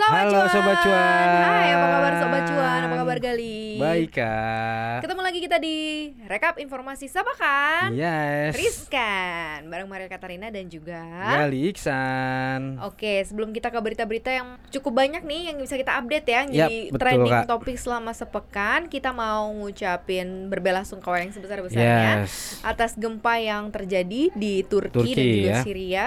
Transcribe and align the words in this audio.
Sobat 0.00 0.16
Halo, 0.16 0.32
Cuan. 0.32 0.48
Sobat 0.48 0.76
Cuan. 0.80 1.28
Hai, 1.44 1.68
apa 1.76 1.86
kabar 1.92 2.12
Sobat 2.16 2.42
Cuan? 2.48 2.80
Apa 2.88 2.96
kabar 3.04 3.16
Gali? 3.20 3.76
Baik 3.76 4.10
kak. 4.16 5.04
Ketemu 5.04 5.20
lagi 5.20 5.38
kita 5.44 5.56
di 5.60 5.76
Rekap 6.24 6.56
Informasi 6.56 7.04
Sabakan 7.04 7.92
Yes. 7.92 8.56
Riskan 8.56 9.68
Bareng 9.68 9.92
Maria 9.92 10.08
Katarina 10.08 10.48
dan 10.48 10.72
juga 10.72 11.04
Gali 11.36 11.68
Iksan. 11.68 12.80
Oke, 12.80 13.28
sebelum 13.28 13.52
kita 13.52 13.68
ke 13.68 13.76
berita-berita 13.76 14.32
yang 14.32 14.56
cukup 14.72 15.04
banyak 15.04 15.20
nih 15.20 15.52
yang 15.52 15.60
bisa 15.60 15.76
kita 15.76 15.92
update 16.00 16.24
ya, 16.24 16.32
yang 16.32 16.48
jadi 16.48 16.78
betul, 16.88 16.96
trending 16.96 17.36
Kak. 17.36 17.44
topik 17.52 17.76
selama 17.76 18.16
sepekan, 18.16 18.80
kita 18.88 19.12
mau 19.12 19.52
ngucapin 19.52 20.48
berbela-sungkawa 20.48 21.20
yang 21.20 21.32
sebesar-besarnya 21.36 22.24
Yes. 22.24 22.56
atas 22.64 22.96
gempa 22.96 23.36
yang 23.36 23.68
terjadi 23.68 24.32
di 24.32 24.64
Turki, 24.64 24.96
Turki, 24.96 25.12
dan 25.12 25.24
juga 25.28 25.52
ya. 25.52 25.60
Syria 25.60 26.06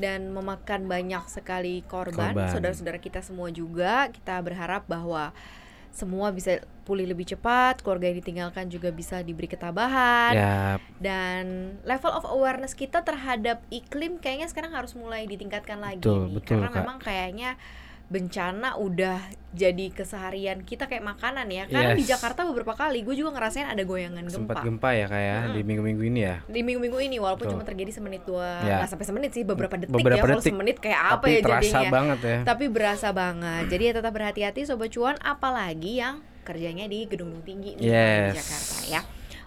dan 0.00 0.32
memakan 0.32 0.88
banyak 0.88 1.22
sekali 1.28 1.84
korban, 1.84 2.32
Korban. 2.32 2.48
saudara-saudara 2.50 2.98
kita 2.98 3.20
semua 3.20 3.52
juga. 3.52 4.08
Kita 4.08 4.40
berharap 4.40 4.88
bahwa 4.88 5.36
semua 5.90 6.30
bisa 6.30 6.62
pulih 6.86 7.06
lebih 7.06 7.26
cepat, 7.26 7.82
keluarga 7.82 8.10
yang 8.10 8.18
ditinggalkan 8.22 8.70
juga 8.70 8.94
bisa 8.94 9.22
diberi 9.26 9.50
ketabahan 9.50 10.32
Yap. 10.34 10.80
dan 11.02 11.76
level 11.82 12.14
of 12.14 12.24
awareness 12.30 12.78
kita 12.78 13.02
terhadap 13.02 13.62
iklim 13.74 14.18
kayaknya 14.22 14.46
sekarang 14.46 14.70
harus 14.74 14.94
mulai 14.94 15.26
ditingkatkan 15.26 15.82
lagi 15.82 15.98
Betul, 16.02 16.30
nih 16.30 16.34
betul, 16.38 16.58
karena 16.62 16.70
Kak. 16.70 16.78
memang 16.82 16.98
kayaknya 17.02 17.50
bencana 18.10 18.74
udah 18.74 19.22
jadi 19.50 19.86
keseharian 19.88 20.60
kita 20.60 20.84
kayak 20.84 21.02
makanan 21.04 21.46
ya 21.46 21.64
karena 21.64 21.94
di 21.94 22.02
Yes. 22.02 22.10
Jakarta 22.12 22.42
beberapa 22.42 22.70
kali 22.72 23.00
gue 23.00 23.14
juga 23.14 23.30
ngerasain 23.32 23.64
ada 23.64 23.78
goyangan 23.80 24.26
Sempat 24.26 24.60
gempa 24.60 24.66
gempa 24.66 24.90
ya 24.92 25.06
kak 25.06 25.18
ya 25.20 25.36
Mm-mm. 25.40 25.54
di 25.54 25.60
minggu-minggu 25.62 26.02
ini 26.04 26.20
ya. 26.20 26.36
di 26.44 26.60
minggu-minggu 26.60 26.98
ini 27.00 27.16
walaupun 27.16 27.46
Betul. 27.46 27.54
cuma 27.54 27.64
terjadi 27.64 27.90
semenit 27.92 28.22
dua 28.24 28.50
Ya. 28.60 28.76
nggak 28.76 28.90
sampai 28.90 29.06
semenit 29.06 29.30
sih 29.30 29.42
beberapa 29.42 29.74
detik 29.76 29.94
Beberapa 29.94 30.16
ya 30.16 30.22
kalau 30.24 30.36
detik. 30.36 30.50
semenit 30.50 30.76
kayak 30.76 31.00
apa 31.00 31.14
Tapi 31.16 31.30
ya 31.30 31.40
terasa 31.40 31.62
jadinya 31.62 31.90
banget 31.92 32.18
ya. 32.20 32.38
tapi 32.42 32.64
berasa 32.66 33.08
banget 33.10 33.64
jadi 33.68 33.82
ya 33.84 33.92
tetap 33.94 34.12
berhati-hati 34.12 34.60
sobat 34.64 34.90
cuan 34.90 35.16
apalagi 35.20 35.92
yang 35.96 36.14
kerjanya 36.40 36.84
di 36.84 37.06
gedung 37.06 37.30
tinggi 37.40 37.74
nih 37.74 37.82
di 37.82 37.86
Yes. 37.86 38.34
Jakarta 38.36 38.76
ya 38.88 39.00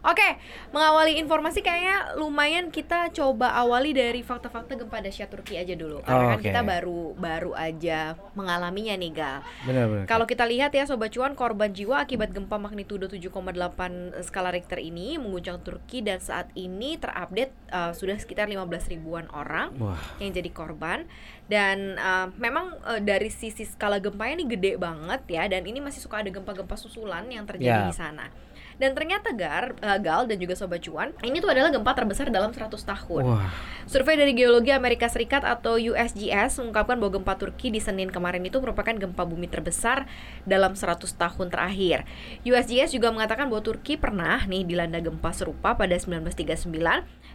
Oke, 0.03 0.35
mengawali 0.75 1.15
informasi 1.15 1.63
kayaknya 1.63 2.19
lumayan 2.19 2.67
kita 2.67 3.07
coba 3.15 3.55
awali 3.55 3.95
dari 3.95 4.19
fakta-fakta 4.19 4.75
gempa 4.75 4.99
dahsyat 4.99 5.31
Turki 5.31 5.55
aja 5.55 5.79
dulu 5.79 6.03
karena 6.03 6.23
Oh, 6.23 6.29
kan 6.35 6.39
kita 6.43 6.59
baru 6.59 7.01
baru 7.15 7.51
aja 7.55 8.19
mengalaminya 8.35 8.99
nih 8.99 9.11
Gal. 9.15 9.39
Benar-benar. 9.63 10.03
Kalau 10.03 10.27
kita 10.27 10.43
lihat 10.43 10.75
ya 10.75 10.83
sobat 10.83 11.15
cuan 11.15 11.39
korban 11.39 11.71
jiwa 11.71 12.03
akibat 12.03 12.35
gempa 12.35 12.59
magnitudo 12.59 13.07
7,8 13.07 14.27
skala 14.27 14.51
Richter 14.51 14.83
ini 14.83 15.15
mengguncang 15.15 15.63
Turki 15.63 16.03
dan 16.03 16.19
saat 16.19 16.51
ini 16.51 16.99
terupdate 16.99 17.55
uh, 17.71 17.95
sudah 17.95 18.19
sekitar 18.19 18.51
15 18.51 18.91
ribuan 18.91 19.31
orang 19.31 19.71
Wah. 19.79 19.99
yang 20.19 20.35
jadi 20.35 20.51
korban 20.51 21.07
dan 21.51 21.99
uh, 21.99 22.27
memang 22.39 22.71
uh, 22.87 22.99
dari 23.03 23.27
sisi 23.27 23.67
skala 23.67 23.99
gempanya 23.99 24.39
ini 24.39 24.45
gede 24.47 24.79
banget 24.79 25.21
ya 25.27 25.43
dan 25.45 25.67
ini 25.67 25.83
masih 25.83 25.99
suka 25.99 26.23
ada 26.23 26.31
gempa-gempa 26.31 26.75
susulan 26.79 27.27
yang 27.27 27.43
terjadi 27.43 27.83
Ya. 27.83 27.89
di 27.89 27.95
sana. 27.95 28.27
Dan 28.73 28.97
ternyata 28.97 29.29
Gar, 29.37 29.77
uh, 29.85 29.99
Gal 30.01 30.25
dan 30.25 30.41
juga 30.41 30.57
sobat 30.57 30.81
cuan, 30.81 31.13
ini 31.21 31.37
tuh 31.37 31.53
adalah 31.53 31.69
gempa 31.69 31.93
terbesar 31.93 32.33
dalam 32.33 32.49
100 32.49 32.73
tahun. 32.81 33.21
Wah. 33.21 33.53
Survei 33.85 34.17
dari 34.17 34.33
Geologi 34.33 34.73
Amerika 34.73 35.05
Serikat 35.05 35.45
atau 35.45 35.77
USGS 35.77 36.57
mengungkapkan 36.57 36.97
bahwa 36.97 37.21
gempa 37.21 37.37
Turki 37.37 37.69
di 37.69 37.77
Senin 37.77 38.09
kemarin 38.09 38.41
itu 38.41 38.57
merupakan 38.57 38.89
gempa 38.97 39.29
bumi 39.29 39.45
terbesar 39.45 40.09
dalam 40.49 40.73
100 40.73 41.05
tahun 41.05 41.47
terakhir. 41.53 42.01
USGS 42.49 42.97
juga 42.97 43.13
mengatakan 43.13 43.45
bahwa 43.45 43.61
Turki 43.61 43.93
pernah 43.93 44.41
nih 44.49 44.65
dilanda 44.65 44.97
gempa 44.97 45.29
serupa 45.37 45.77
pada 45.77 45.93
1939 45.93 46.73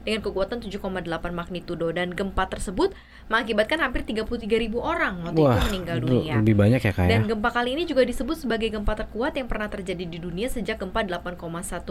dengan 0.07 0.21
kekuatan 0.23 0.59
7,8 0.61 1.06
magnitudo 1.31 1.91
dan 1.91 2.11
gempa 2.12 2.47
tersebut 2.47 2.95
mengakibatkan 3.28 3.78
hampir 3.83 4.03
33.000 4.09 4.49
orang 4.78 5.15
waktu 5.27 5.41
itu 5.45 5.61
meninggal 5.69 5.97
dunia. 6.00 6.34
lebih 6.41 6.56
banyak 6.56 6.81
ya 6.81 6.93
kak 6.93 7.05
ya. 7.06 7.11
Dan 7.17 7.28
gempa 7.28 7.50
kali 7.53 7.77
ini 7.77 7.84
juga 7.84 8.03
disebut 8.06 8.37
sebagai 8.39 8.69
gempa 8.72 8.97
terkuat 8.97 9.37
yang 9.37 9.47
pernah 9.50 9.69
terjadi 9.69 10.05
di 10.09 10.19
dunia 10.19 10.49
sejak 10.49 10.81
gempa 10.81 11.05
8,1 11.05 11.37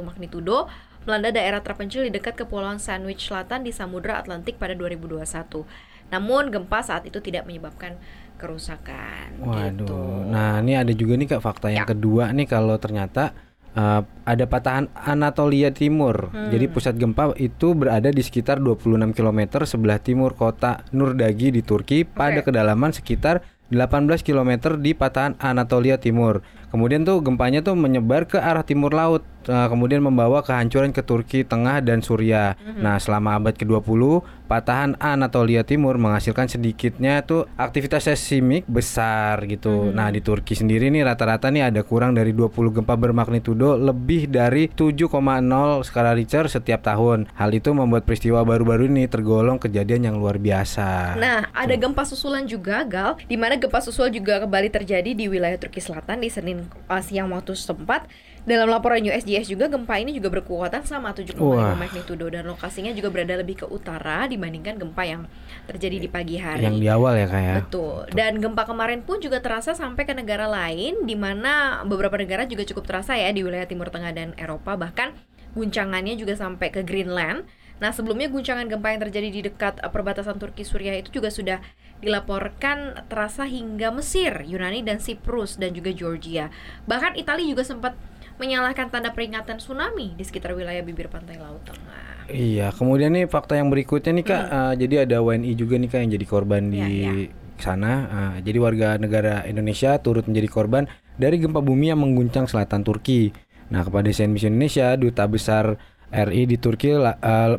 magnitudo 0.02 0.66
melanda 1.06 1.32
daerah 1.32 1.64
terpencil 1.64 2.04
di 2.04 2.12
dekat 2.12 2.36
Kepulauan 2.36 2.84
Sandwich 2.84 3.24
Selatan 3.24 3.64
di 3.64 3.72
Samudra 3.72 4.20
Atlantik 4.20 4.60
pada 4.60 4.76
2021. 4.76 5.64
Namun 6.08 6.52
gempa 6.52 6.80
saat 6.84 7.04
itu 7.08 7.20
tidak 7.20 7.44
menyebabkan 7.48 7.96
kerusakan. 8.38 9.42
Waduh. 9.44 9.86
Gitu. 9.86 10.00
Nah 10.32 10.62
ini 10.64 10.74
ada 10.78 10.94
juga 10.94 11.14
nih 11.20 11.28
kak 11.38 11.42
fakta 11.44 11.68
yang 11.74 11.84
Ya. 11.84 11.90
kedua 11.90 12.32
nih 12.32 12.48
kalau 12.48 12.76
ternyata 12.80 13.34
uh, 13.76 14.02
ada 14.24 14.46
patahan 14.48 14.88
Anatolia 14.94 15.74
Timur. 15.74 16.32
Hmm. 16.32 16.54
Jadi 16.54 16.66
pusat 16.72 16.96
gempa 16.96 17.34
itu 17.36 17.74
berada 17.74 18.08
di 18.08 18.22
sekitar 18.24 18.62
26 18.64 19.12
km 19.12 19.42
sebelah 19.66 20.00
timur 20.00 20.38
kota 20.38 20.86
Nurdagi 20.94 21.52
di 21.52 21.62
Turki 21.66 22.06
pada 22.06 22.46
Oke. 22.46 22.52
kedalaman 22.54 22.94
sekitar 22.96 23.44
18 23.68 24.24
km 24.24 24.80
di 24.80 24.96
patahan 24.96 25.36
Anatolia 25.44 26.00
Timur. 26.00 26.40
Kemudian 26.68 27.08
tuh 27.08 27.24
gempanya 27.24 27.64
tuh 27.64 27.80
menyebar 27.80 28.28
ke 28.28 28.36
arah 28.36 28.60
timur 28.60 28.92
laut, 28.92 29.24
uh, 29.48 29.68
kemudian 29.72 30.04
membawa 30.04 30.44
kehancuran 30.44 30.92
ke 30.92 31.00
Turki 31.00 31.48
Tengah 31.48 31.80
dan 31.80 32.04
Suriah. 32.04 32.60
Mhm. 32.60 32.84
Nah, 32.84 33.00
selama 33.00 33.40
abad 33.40 33.56
ke-20, 33.56 34.20
patahan 34.52 35.00
Anatolia 35.00 35.64
Timur 35.64 35.96
menghasilkan 35.96 36.52
sedikitnya 36.52 37.24
tuh 37.24 37.48
aktivitas 37.56 38.12
seismik 38.12 38.68
besar 38.68 39.48
gitu. 39.48 39.92
Mhm. 39.92 39.96
Nah, 39.96 40.12
di 40.12 40.20
Turki 40.20 40.60
sendiri 40.60 40.92
nih 40.92 41.08
rata-rata 41.08 41.48
nih 41.48 41.72
ada 41.72 41.82
kurang 41.88 42.12
dari 42.12 42.36
20 42.36 42.76
gempa 42.76 43.00
bermagnitudo 43.00 43.80
lebih 43.80 44.28
dari 44.28 44.68
7,0 44.68 45.80
skala 45.88 46.12
Richter 46.12 46.52
setiap 46.52 46.84
tahun. 46.84 47.32
Hal 47.40 47.56
itu 47.56 47.72
membuat 47.72 48.04
peristiwa 48.04 48.44
baru-baru 48.44 48.92
ini 48.92 49.08
tergolong 49.08 49.56
kejadian 49.56 50.12
yang 50.12 50.16
luar 50.20 50.36
biasa. 50.36 51.16
Nah, 51.16 51.48
ada 51.56 51.76
gempa 51.80 52.04
susulan 52.04 52.44
juga, 52.44 52.84
Gal, 52.84 53.16
di 53.24 53.40
mana 53.40 53.56
gempa 53.56 53.80
susul 53.80 54.12
juga 54.12 54.44
kembali 54.44 54.68
terjadi 54.68 55.16
di 55.16 55.32
wilayah 55.32 55.56
Turki 55.56 55.80
Selatan 55.80 56.20
di 56.20 56.28
Senin 56.28 56.57
siang 57.04 57.30
waktu 57.34 57.54
setempat. 57.54 58.08
Dalam 58.48 58.72
laporan 58.72 59.04
USGS 59.04 59.52
juga 59.52 59.68
gempa 59.68 60.00
ini 60.00 60.16
juga 60.16 60.32
berkekuatan 60.32 60.88
sama 60.88 61.12
7,5 61.12 61.36
Wah. 61.44 61.76
magnitudo 61.76 62.32
dan 62.32 62.48
lokasinya 62.48 62.96
juga 62.96 63.12
berada 63.12 63.36
lebih 63.36 63.60
ke 63.60 63.66
utara 63.68 64.24
dibandingkan 64.24 64.80
gempa 64.80 65.04
yang 65.04 65.28
terjadi 65.68 65.98
di 66.00 66.08
pagi 66.08 66.40
hari. 66.40 66.64
yang 66.64 66.80
di 66.80 66.88
awal 66.88 67.20
ya, 67.20 67.28
Kak 67.28 67.42
ya. 67.44 67.56
Betul. 67.60 68.08
Dan 68.16 68.40
gempa 68.40 68.64
kemarin 68.64 69.04
pun 69.04 69.20
juga 69.20 69.44
terasa 69.44 69.76
sampai 69.76 70.08
ke 70.08 70.16
negara 70.16 70.48
lain 70.48 71.04
di 71.04 71.20
mana 71.20 71.84
beberapa 71.84 72.16
negara 72.16 72.48
juga 72.48 72.64
cukup 72.64 72.88
terasa 72.88 73.20
ya 73.20 73.36
di 73.36 73.44
wilayah 73.44 73.68
Timur 73.68 73.92
Tengah 73.92 74.16
dan 74.16 74.32
Eropa 74.40 74.80
bahkan 74.80 75.12
guncangannya 75.52 76.16
juga 76.16 76.40
sampai 76.40 76.72
ke 76.72 76.88
Greenland. 76.88 77.44
Nah, 77.78 77.94
sebelumnya 77.94 78.28
guncangan 78.30 78.66
gempa 78.66 78.90
yang 78.94 79.02
terjadi 79.10 79.30
di 79.30 79.42
dekat 79.48 79.80
eh, 79.82 79.92
perbatasan 79.92 80.42
Turki 80.42 80.66
Suriah 80.66 80.98
itu 80.98 81.14
juga 81.22 81.30
sudah 81.30 81.62
dilaporkan 81.98 83.06
terasa 83.10 83.46
hingga 83.50 83.90
Mesir, 83.90 84.46
Yunani 84.46 84.86
dan 84.86 85.02
Siprus 85.02 85.58
dan 85.58 85.74
juga 85.74 85.90
Georgia. 85.94 86.54
Bahkan 86.86 87.18
Italia 87.18 87.46
juga 87.46 87.66
sempat 87.66 87.98
menyalahkan 88.38 88.94
tanda 88.94 89.10
peringatan 89.18 89.58
tsunami 89.58 90.14
di 90.14 90.22
sekitar 90.22 90.54
wilayah 90.54 90.86
bibir 90.86 91.10
pantai 91.10 91.42
Laut 91.42 91.66
Tengah. 91.66 92.30
Iya, 92.30 92.70
kemudian 92.70 93.18
nih 93.18 93.26
fakta 93.26 93.58
yang 93.58 93.74
berikutnya 93.74 94.14
nih 94.14 94.26
Kak, 94.26 94.44
eh, 94.46 94.74
jadi 94.86 94.96
ada 95.10 95.26
WNI 95.26 95.52
juga 95.58 95.82
nih 95.82 95.90
Kak 95.90 96.00
yang 96.06 96.12
jadi 96.14 96.26
korban 96.30 96.64
di 96.70 96.78
Hmm. 96.78 96.92
Iya, 96.94 97.14
sana. 97.58 97.94
Eh, 98.06 98.46
jadi 98.46 98.58
warga 98.62 98.90
negara 99.02 99.42
Indonesia 99.50 99.98
turut 99.98 100.30
menjadi 100.30 100.50
korban 100.54 100.86
dari 101.18 101.42
gempa 101.42 101.66
bumi 101.66 101.90
yang 101.90 102.02
mengguncang 102.06 102.46
selatan 102.46 102.86
Turki. 102.86 103.34
Nah, 103.74 103.82
kepada 103.84 104.08
CNBC 104.08 104.48
Indonesia, 104.54 104.94
duta 104.96 105.26
besar 105.28 105.76
RI 106.12 106.48
di 106.48 106.58
Turki 106.58 106.96
eh, 106.96 107.04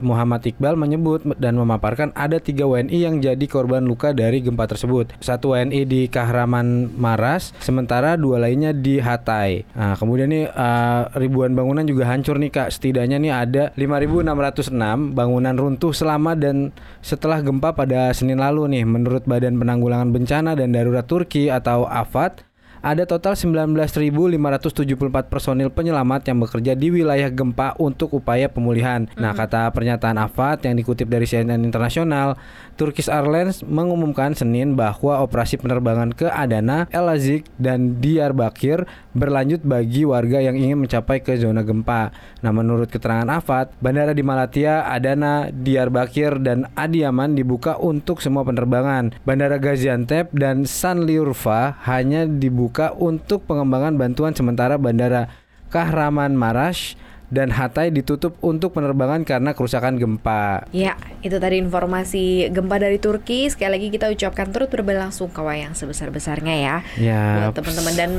Muhammad 0.00 0.40
Iqbal 0.44 0.74
menyebut 0.74 1.24
dan 1.36 1.60
memaparkan 1.60 2.10
ada 2.16 2.40
tiga 2.40 2.64
WNI 2.64 2.98
yang 2.98 3.20
jadi 3.20 3.44
korban 3.44 3.84
luka 3.84 4.16
dari 4.16 4.40
gempa 4.40 4.64
tersebut. 4.64 5.12
Satu 5.20 5.52
WNI 5.52 5.84
di 5.84 6.08
Kahraman 6.08 6.96
Maras, 6.96 7.52
sementara 7.60 8.16
dua 8.16 8.40
lainnya 8.40 8.72
di 8.72 8.98
Hatay. 8.98 9.68
Nah, 9.76 9.94
kemudian 10.00 10.32
nih 10.32 10.48
eh, 10.48 11.02
ribuan 11.20 11.52
bangunan 11.52 11.84
juga 11.84 12.08
hancur 12.08 12.40
nih 12.40 12.50
kak. 12.52 12.68
Setidaknya 12.72 13.20
nih 13.20 13.32
ada 13.32 13.64
5.606 13.76 15.12
bangunan 15.12 15.54
runtuh 15.54 15.92
selama 15.92 16.32
dan 16.32 16.72
setelah 17.04 17.44
gempa 17.44 17.76
pada 17.76 18.10
Senin 18.16 18.40
lalu 18.40 18.80
nih. 18.80 18.84
Menurut 18.88 19.28
Badan 19.28 19.60
Penanggulangan 19.60 20.08
Bencana 20.10 20.56
dan 20.56 20.72
Darurat 20.72 21.04
Turki 21.04 21.52
atau 21.52 21.84
AFAD, 21.84 22.47
ada 22.88 23.04
total 23.04 23.36
19.574 23.36 25.28
personil 25.28 25.68
penyelamat 25.68 26.24
yang 26.32 26.40
bekerja 26.40 26.72
di 26.72 26.88
wilayah 26.88 27.28
gempa 27.28 27.76
untuk 27.76 28.16
upaya 28.16 28.48
pemulihan. 28.48 29.04
Nah, 29.12 29.36
kata 29.36 29.68
pernyataan 29.76 30.16
AFAD 30.16 30.72
yang 30.72 30.80
dikutip 30.80 31.04
dari 31.04 31.28
CNN 31.28 31.60
Internasional, 31.68 32.40
Turkish 32.80 33.12
Airlines 33.12 33.60
mengumumkan 33.60 34.32
Senin 34.32 34.72
bahwa 34.72 35.20
operasi 35.20 35.60
penerbangan 35.60 36.16
ke 36.16 36.32
Adana, 36.32 36.88
El 36.88 37.12
Azik, 37.12 37.44
dan 37.60 38.00
Diyarbakir 38.00 38.88
berlanjut 39.12 39.60
bagi 39.68 40.08
warga 40.08 40.40
yang 40.40 40.56
ingin 40.56 40.80
mencapai 40.80 41.20
ke 41.20 41.36
zona 41.36 41.60
gempa. 41.60 42.08
Nah, 42.40 42.52
menurut 42.56 42.88
keterangan 42.88 43.28
AFAD, 43.28 43.76
bandara 43.84 44.16
di 44.16 44.24
Malatya, 44.24 44.88
Adana, 44.88 45.52
Diyarbakir, 45.52 46.40
dan 46.40 46.72
Adiyaman 46.72 47.36
dibuka 47.36 47.76
untuk 47.76 48.24
semua 48.24 48.48
penerbangan. 48.48 49.12
Bandara 49.28 49.60
Gaziantep 49.60 50.32
dan 50.32 50.64
Sanliurfa 50.64 51.76
hanya 51.84 52.24
dibuka 52.24 52.77
untuk 52.94 53.42
pengembangan 53.44 53.98
bantuan 53.98 54.32
sementara 54.32 54.78
bandara 54.78 55.26
Kahraman 55.68 56.32
Marash 56.38 56.94
dan 57.28 57.52
Hatay 57.52 57.92
ditutup 57.92 58.40
untuk 58.40 58.72
penerbangan 58.72 59.20
karena 59.20 59.52
kerusakan 59.52 60.00
gempa. 60.00 60.64
Ya, 60.72 60.96
itu 61.20 61.36
tadi 61.36 61.60
informasi 61.60 62.48
gempa 62.48 62.80
dari 62.80 62.96
Turki. 62.96 63.44
Sekali 63.52 63.76
lagi 63.76 63.88
kita 63.92 64.08
ucapkan 64.08 64.48
turut 64.48 64.72
berbelasungkawa 64.72 65.52
yang 65.60 65.72
sebesar-besarnya 65.76 66.54
ya. 66.56 66.76
Ya. 66.96 67.22
Buat 67.52 67.60
teman-teman 67.60 67.94
dan 68.00 68.10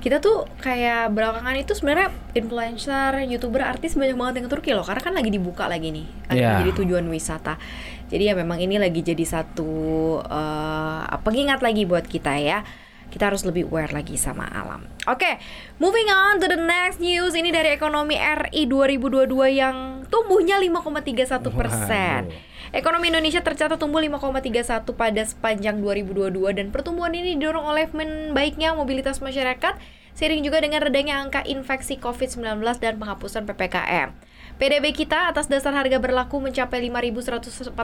kita 0.00 0.22
tuh 0.22 0.48
kayak 0.62 1.12
belakangan 1.12 1.56
itu 1.58 1.74
sebenarnya 1.76 2.14
influencer, 2.32 3.26
youtuber, 3.28 3.60
artis 3.66 3.98
banyak 3.98 4.14
banget 4.16 4.34
yang 4.40 4.46
ke 4.46 4.52
Turki 4.54 4.70
loh, 4.72 4.86
karena 4.86 5.02
kan 5.02 5.12
lagi 5.18 5.30
dibuka 5.34 5.66
lagi 5.66 5.90
nih, 5.90 6.06
akan 6.30 6.36
Ya. 6.38 6.48
menjadi 6.56 6.72
tujuan 6.80 7.04
wisata. 7.10 7.58
Jadi 8.06 8.30
ya 8.30 8.38
memang 8.38 8.62
ini 8.62 8.78
lagi 8.78 9.02
jadi 9.02 9.24
satu 9.26 9.74
eh, 10.22 11.18
pengingat 11.26 11.60
lagi 11.60 11.84
buat 11.84 12.06
kita 12.06 12.38
ya. 12.38 12.62
Kita 13.10 13.32
harus 13.32 13.46
lebih 13.46 13.70
aware 13.70 13.92
lagi 13.94 14.18
sama 14.20 14.44
alam. 14.50 14.84
Oke, 15.08 15.38
moving 15.80 16.10
on 16.10 16.42
to 16.42 16.46
the 16.50 16.58
next 16.58 16.98
news. 17.00 17.32
Ini 17.32 17.48
dari 17.54 17.72
ekonomi 17.72 18.18
RI 18.18 18.68
2022 18.68 19.30
yang 19.56 20.04
tumbuhnya 20.10 20.60
5,31 20.60 21.50
persen. 21.54 22.28
Ekonomi 22.74 23.08
Indonesia 23.08 23.40
tercatat 23.40 23.78
tumbuh 23.78 24.02
5,31 24.02 24.84
pada 24.92 25.22
sepanjang 25.22 25.78
2022 25.80 26.50
dan 26.50 26.74
pertumbuhan 26.74 27.14
ini 27.14 27.38
didorong 27.38 27.64
oleh 27.70 27.86
membaiknya 27.94 28.74
mobilitas 28.74 29.22
masyarakat 29.22 29.78
seiring 30.16 30.42
juga 30.42 30.64
dengan 30.64 30.80
redanya 30.80 31.20
angka 31.20 31.44
infeksi 31.44 32.00
COVID-19 32.00 32.64
dan 32.80 32.96
penghapusan 32.96 33.44
PPKM. 33.46 34.16
PDB 34.56 34.96
kita 34.96 35.28
atas 35.28 35.52
dasar 35.52 35.76
harga 35.76 36.00
berlaku 36.00 36.40
mencapai 36.40 36.80
5.114,0 36.88 37.76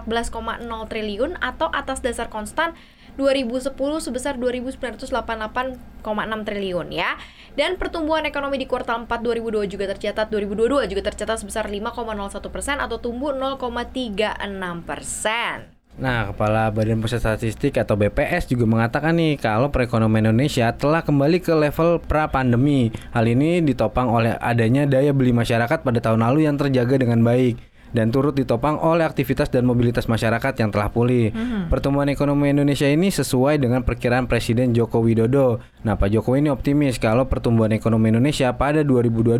triliun 0.89 1.37
atau 1.37 1.69
atas 1.69 2.01
dasar 2.01 2.33
konstan 2.33 2.73
2010 3.17 3.73
sebesar 4.01 4.41
2.988,6 4.41 6.49
triliun 6.49 6.89
ya. 6.93 7.17
Dan 7.53 7.77
pertumbuhan 7.77 8.25
ekonomi 8.25 8.57
di 8.57 8.65
kuartal 8.65 9.05
4 9.05 9.09
2022 9.09 9.77
juga 9.77 9.85
tercatat 9.93 10.33
2022 10.33 10.89
juga 10.89 11.03
tercatat 11.13 11.37
sebesar 11.37 11.69
5,01 11.69 12.49
persen 12.49 12.81
atau 12.81 12.97
tumbuh 12.97 13.37
0,36 13.37 14.89
persen. 14.89 15.69
Nah, 15.93 16.33
Kepala 16.33 16.73
Badan 16.73 17.05
Pusat 17.05 17.21
Statistik 17.21 17.77
atau 17.77 18.01
BPS 18.01 18.49
juga 18.49 18.65
mengatakan 18.65 19.13
nih 19.13 19.37
kalau 19.37 19.69
perekonomian 19.69 20.33
Indonesia 20.33 20.73
telah 20.73 21.05
kembali 21.05 21.45
ke 21.45 21.53
level 21.53 22.01
pra-pandemi. 22.01 22.89
Hal 23.13 23.29
ini 23.29 23.61
ditopang 23.61 24.09
oleh 24.09 24.33
adanya 24.41 24.89
daya 24.89 25.13
beli 25.13 25.37
masyarakat 25.37 25.85
pada 25.85 26.01
tahun 26.01 26.25
lalu 26.25 26.49
yang 26.49 26.57
terjaga 26.57 26.97
dengan 26.97 27.21
baik 27.21 27.72
dan 27.93 28.09
turut 28.11 28.33
ditopang 28.33 28.81
oleh 28.81 29.05
aktivitas 29.05 29.53
dan 29.53 29.69
mobilitas 29.69 30.09
masyarakat 30.09 30.53
yang 30.59 30.73
telah 30.73 30.89
pulih. 30.89 31.31
Pertumbuhan 31.69 32.09
ekonomi 32.09 32.51
Indonesia 32.51 32.89
ini 32.89 33.13
sesuai 33.13 33.61
dengan 33.61 33.85
perkiraan 33.85 34.27
Presiden 34.27 34.73
Joko 34.73 35.05
Widodo. 35.05 35.61
Nah, 35.85 36.01
Pak 36.01 36.09
Jokowi 36.11 36.45
ini 36.45 36.51
optimis 36.51 36.97
kalau 36.97 37.27
pertumbuhan 37.27 37.75
ekonomi 37.75 38.11
Indonesia 38.11 38.51
pada 38.57 38.81
2022 38.87 39.39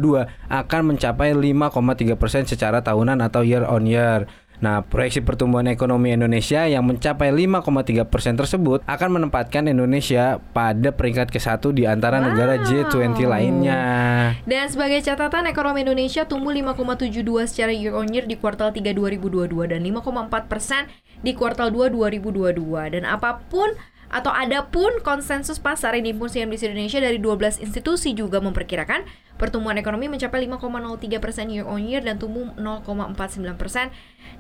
akan 0.51 0.81
mencapai 0.95 1.33
5,3% 1.35 2.53
secara 2.53 2.85
tahunan 2.85 3.19
atau 3.25 3.43
year 3.43 3.65
on 3.65 3.89
year. 3.89 4.29
Nah, 4.63 4.87
proyeksi 4.87 5.27
pertumbuhan 5.27 5.67
ekonomi 5.67 6.15
Indonesia 6.15 6.63
yang 6.71 6.87
mencapai 6.87 7.35
5,3 7.35 8.07
persen 8.07 8.39
tersebut 8.39 8.87
akan 8.87 9.19
menempatkan 9.19 9.67
Indonesia 9.67 10.39
pada 10.55 10.95
peringkat 10.95 11.35
ke-1 11.35 11.59
di 11.75 11.83
antara 11.83 12.23
negara 12.23 12.63
G20 12.63 13.27
lainnya. 13.27 13.83
Dan 14.47 14.71
sebagai 14.71 15.03
catatan 15.03 15.51
ekonomi 15.51 15.83
Indonesia 15.83 16.23
tumbuh 16.31 16.55
5,72 16.55 17.51
secara 17.51 17.75
year 17.75 17.91
on 17.91 18.07
year 18.15 18.23
di 18.23 18.39
kuartal 18.39 18.71
3 18.71 18.87
2022 18.95 19.51
dan 19.75 19.83
5,4 19.83 20.47
persen 20.47 20.87
di 21.27 21.35
kuartal 21.35 21.75
2 21.75 21.91
2022 21.91 22.95
dan 22.95 23.03
apa 23.03 23.43
pun 23.51 23.67
atau 24.13 24.29
adapun 24.29 25.01
konsensus 25.01 25.57
pasar 25.57 25.97
yang 25.97 26.13
dihimpun 26.13 26.29
CNBC 26.29 26.69
Indonesia 26.69 27.01
dari 27.01 27.17
12 27.17 27.65
institusi 27.65 28.13
juga 28.13 28.45
memperkirakan 28.45 29.09
pertumbuhan 29.41 29.81
ekonomi 29.81 30.13
mencapai 30.13 30.45
5,03 30.45 31.17
persen 31.17 31.49
year 31.49 31.65
on 31.65 31.81
year 31.81 32.05
dan 32.05 32.21
tumbuh 32.21 32.53
0,49 32.61 33.57
persen 33.57 33.89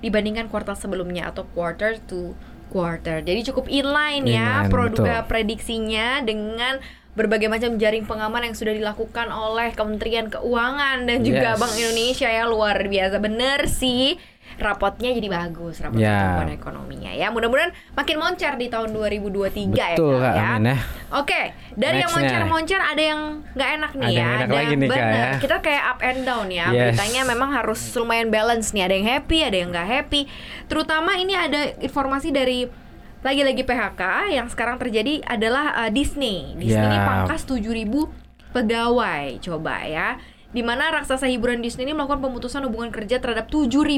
dibandingkan 0.04 0.52
kuartal 0.52 0.76
sebelumnya 0.76 1.32
atau 1.32 1.48
quarter 1.56 1.96
to 2.04 2.36
quarter. 2.68 3.24
Jadi 3.24 3.48
cukup 3.48 3.68
inline 3.72 4.28
ya 4.28 4.64
Inline, 4.64 4.70
produk 4.72 5.24
betul. 5.24 5.28
prediksinya 5.32 6.20
dengan 6.20 6.76
berbagai 7.12 7.52
macam 7.52 7.76
jaring 7.76 8.08
pengaman 8.08 8.48
yang 8.48 8.56
sudah 8.56 8.72
dilakukan 8.72 9.28
oleh 9.28 9.76
Kementerian 9.76 10.32
Keuangan 10.32 11.04
dan 11.04 11.20
juga 11.20 11.56
Yes. 11.56 11.60
Bank 11.60 11.74
Indonesia 11.76 12.28
ya 12.28 12.44
luar 12.48 12.76
biasa 12.88 13.16
bener 13.20 13.68
sih 13.68 14.16
rapotnya 14.56 15.10
jadi 15.10 15.28
bagus 15.28 15.78
rapot 15.78 15.96
Ya. 15.96 16.12
pertumbuhan 16.34 16.50
ekonominya 16.52 17.12
ya 17.12 17.28
mudah-mudahan 17.28 17.70
makin 17.92 18.16
moncer 18.16 18.52
di 18.54 18.66
tahun 18.66 18.90
2023 18.90 19.72
Betul, 19.94 20.16
ya 20.16 20.20
Kak, 20.20 20.34
ya. 20.34 20.44
amin 20.50 20.64
ya. 20.66 20.76
Oke 21.12 21.42
dari 21.72 21.98
yang 21.98 22.10
moncer-moncer 22.10 22.78
ada 22.78 23.02
yang 23.02 23.20
nggak 23.50 23.70
enak 23.74 23.92
nih 23.94 24.02
Ada 24.02 24.12
ya 24.12 24.18
yang 24.18 24.32
enak 24.34 24.48
lagi 24.50 24.74
nih, 24.74 24.88
Kak, 24.88 24.98
ya. 24.98 25.28
kita 25.38 25.56
kayak 25.60 25.84
up 25.86 26.00
and 26.00 26.20
down 26.22 26.46
ya 26.48 26.66
Yes. 26.68 26.92
beritanya 26.92 27.22
memang 27.26 27.50
harus 27.50 27.80
lumayan 27.92 28.28
balance 28.28 28.70
nih 28.70 28.82
ada 28.82 28.94
yang 28.94 29.08
happy 29.08 29.38
ada 29.40 29.56
yang 29.56 29.68
nggak 29.70 29.88
happy 29.90 30.20
terutama 30.66 31.14
ini 31.14 31.32
ada 31.32 31.60
informasi 31.78 32.28
dari 32.28 32.66
lagi-lagi 33.20 33.62
PHK 33.62 34.02
yang 34.30 34.50
sekarang 34.50 34.76
terjadi 34.76 35.22
adalah 35.22 35.78
uh, 35.78 35.90
Disney. 35.90 36.58
Disney 36.58 36.74
ini 36.82 36.98
Ya. 36.98 37.06
pangkas 37.06 37.46
7000 37.46 38.10
pegawai. 38.50 39.38
Coba 39.38 39.82
ya. 39.84 40.18
Di 40.52 40.60
mana 40.60 40.92
raksasa 40.92 41.32
hiburan 41.32 41.64
Disney 41.64 41.88
ini 41.88 41.96
melakukan 41.96 42.20
pemutusan 42.20 42.68
hubungan 42.68 42.92
kerja 42.92 43.16
terhadap 43.24 43.48
7000 43.48 43.88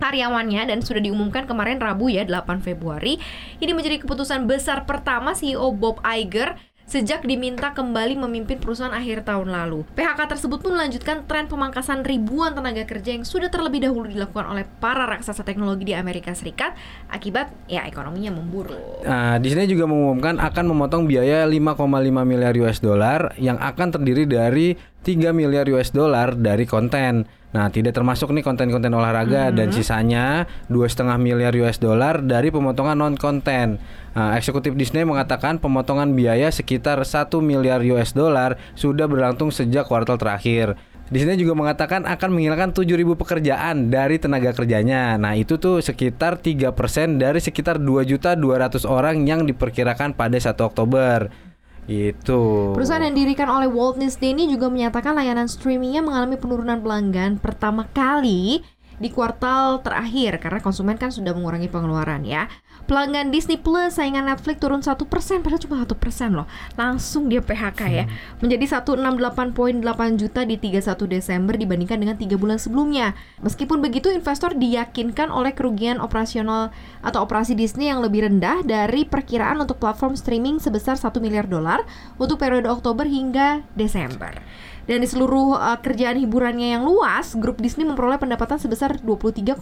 karyawannya 0.00 0.72
dan 0.72 0.80
sudah 0.80 1.04
diumumkan 1.04 1.44
kemarin 1.44 1.76
Rabu 1.76 2.08
ya 2.08 2.24
8 2.24 2.64
Februari. 2.64 3.20
Ini 3.60 3.76
menjadi 3.76 4.00
keputusan 4.00 4.48
besar 4.48 4.88
pertama 4.88 5.36
CEO 5.36 5.68
Bob 5.76 6.00
Iger 6.00 6.56
sejak 6.88 7.20
diminta 7.28 7.76
kembali 7.76 8.16
memimpin 8.16 8.56
perusahaan 8.56 8.96
akhir 8.96 9.28
tahun 9.28 9.52
lalu. 9.52 9.84
PHK 9.92 10.24
tersebut 10.24 10.64
pun 10.64 10.72
melanjutkan 10.72 11.28
tren 11.28 11.44
pemangkasan 11.44 12.00
ribuan 12.00 12.56
tenaga 12.56 12.88
kerja 12.88 13.12
yang 13.12 13.28
sudah 13.28 13.52
terlebih 13.52 13.84
dahulu 13.84 14.08
dilakukan 14.08 14.48
oleh 14.48 14.64
para 14.64 15.04
raksasa 15.04 15.44
teknologi 15.44 15.92
di 15.92 15.92
Amerika 15.92 16.32
Serikat 16.32 16.72
akibat 17.12 17.52
ya 17.68 17.84
ekonominya 17.84 18.32
memburuk. 18.32 19.04
Nah, 19.04 19.36
Disney 19.36 19.68
juga 19.68 19.84
mengumumkan 19.84 20.40
akan 20.40 20.64
memotong 20.72 21.04
biaya 21.04 21.44
5,5 21.44 22.24
miliar 22.24 22.56
US 22.64 22.80
dollar 22.80 23.36
yang 23.36 23.60
akan 23.60 23.92
terdiri 23.92 24.24
dari 24.24 24.72
3 25.08 25.32
miliar 25.32 25.64
US 25.72 25.96
dollar 25.96 26.36
dari 26.36 26.68
konten. 26.68 27.24
Nah, 27.48 27.72
tidak 27.72 27.96
termasuk 27.96 28.28
nih 28.36 28.44
konten-konten 28.44 28.92
olahraga 28.92 29.48
dan 29.48 29.72
sisanya 29.72 30.44
2,5 30.68 31.16
miliar 31.16 31.56
US 31.64 31.80
dollar 31.80 32.20
dari 32.20 32.52
pemotongan 32.52 33.00
non 33.00 33.16
konten. 33.16 33.80
Nah, 34.12 34.36
eksekutif 34.36 34.76
Disney 34.76 35.08
mengatakan 35.08 35.56
pemotongan 35.56 36.12
biaya 36.12 36.52
sekitar 36.52 37.00
1 37.00 37.40
miliar 37.40 37.80
US 37.96 38.12
dollar 38.12 38.60
sudah 38.76 39.08
berlangsung 39.08 39.48
sejak 39.48 39.88
kuartal 39.88 40.20
terakhir. 40.20 40.76
Disney 41.08 41.40
juga 41.40 41.56
mengatakan 41.56 42.04
akan 42.04 42.36
menghilangkan 42.36 42.76
7.000 42.76 43.16
pekerjaan 43.16 43.88
dari 43.88 44.20
tenaga 44.20 44.52
kerjanya. 44.52 45.16
Nah, 45.16 45.32
itu 45.40 45.56
tuh 45.56 45.80
sekitar 45.80 46.36
3% 46.44 47.16
dari 47.16 47.40
sekitar 47.40 47.80
2.200 47.80 48.84
orang 48.84 49.24
yang 49.24 49.48
diperkirakan 49.48 50.12
pada 50.12 50.36
1 50.36 50.52
Oktober. 50.68 51.47
Itu. 51.88 52.76
Perusahaan 52.76 53.00
yang 53.00 53.16
didirikan 53.16 53.48
oleh 53.48 53.64
Walt 53.64 53.96
Disney 53.96 54.36
ini 54.36 54.44
juga 54.52 54.68
menyatakan 54.68 55.16
layanan 55.16 55.48
streamingnya 55.48 56.04
mengalami 56.04 56.36
penurunan 56.36 56.84
pelanggan 56.84 57.40
pertama 57.40 57.88
kali 57.96 58.60
di 58.98 59.08
kuartal 59.08 59.80
terakhir 59.80 60.36
karena 60.36 60.60
konsumen 60.60 61.00
kan 61.00 61.08
sudah 61.08 61.32
mengurangi 61.32 61.72
pengeluaran 61.72 62.28
ya. 62.28 62.44
Pelanggan 62.88 63.28
Disney 63.28 63.60
Plus 63.60 64.00
saingan 64.00 64.24
Netflix 64.24 64.64
turun 64.64 64.80
1% 64.80 64.96
padahal 65.44 65.60
cuma 65.60 65.76
1% 65.84 65.92
loh. 66.32 66.48
Langsung 66.80 67.28
dia 67.28 67.44
PHK 67.44 67.80
ya. 67.92 68.08
Menjadi 68.40 68.64
168.8 68.80 69.84
juta 70.16 70.40
di 70.48 70.56
31 70.56 70.96
Desember 71.04 71.52
dibandingkan 71.52 72.00
dengan 72.00 72.16
3 72.16 72.40
bulan 72.40 72.56
sebelumnya. 72.56 73.12
Meskipun 73.44 73.84
begitu 73.84 74.08
investor 74.08 74.56
diyakinkan 74.56 75.28
oleh 75.28 75.52
kerugian 75.52 76.00
operasional 76.00 76.72
atau 77.04 77.28
operasi 77.28 77.52
Disney 77.52 77.92
yang 77.92 78.00
lebih 78.00 78.24
rendah 78.24 78.64
dari 78.64 79.04
perkiraan 79.04 79.60
untuk 79.60 79.76
platform 79.76 80.16
streaming 80.16 80.56
sebesar 80.56 80.96
1 80.96 81.12
miliar 81.20 81.44
dolar 81.44 81.84
untuk 82.16 82.40
periode 82.40 82.72
Oktober 82.72 83.04
hingga 83.04 83.68
Desember. 83.76 84.40
Dan 84.88 85.04
di 85.04 85.08
seluruh 85.08 85.52
uh, 85.52 85.76
kerjaan 85.84 86.16
hiburannya 86.16 86.72
yang 86.72 86.88
luas, 86.88 87.36
grup 87.36 87.60
Disney 87.60 87.84
memperoleh 87.84 88.16
pendapatan 88.16 88.56
sebesar 88.56 88.96
23,5 89.04 89.60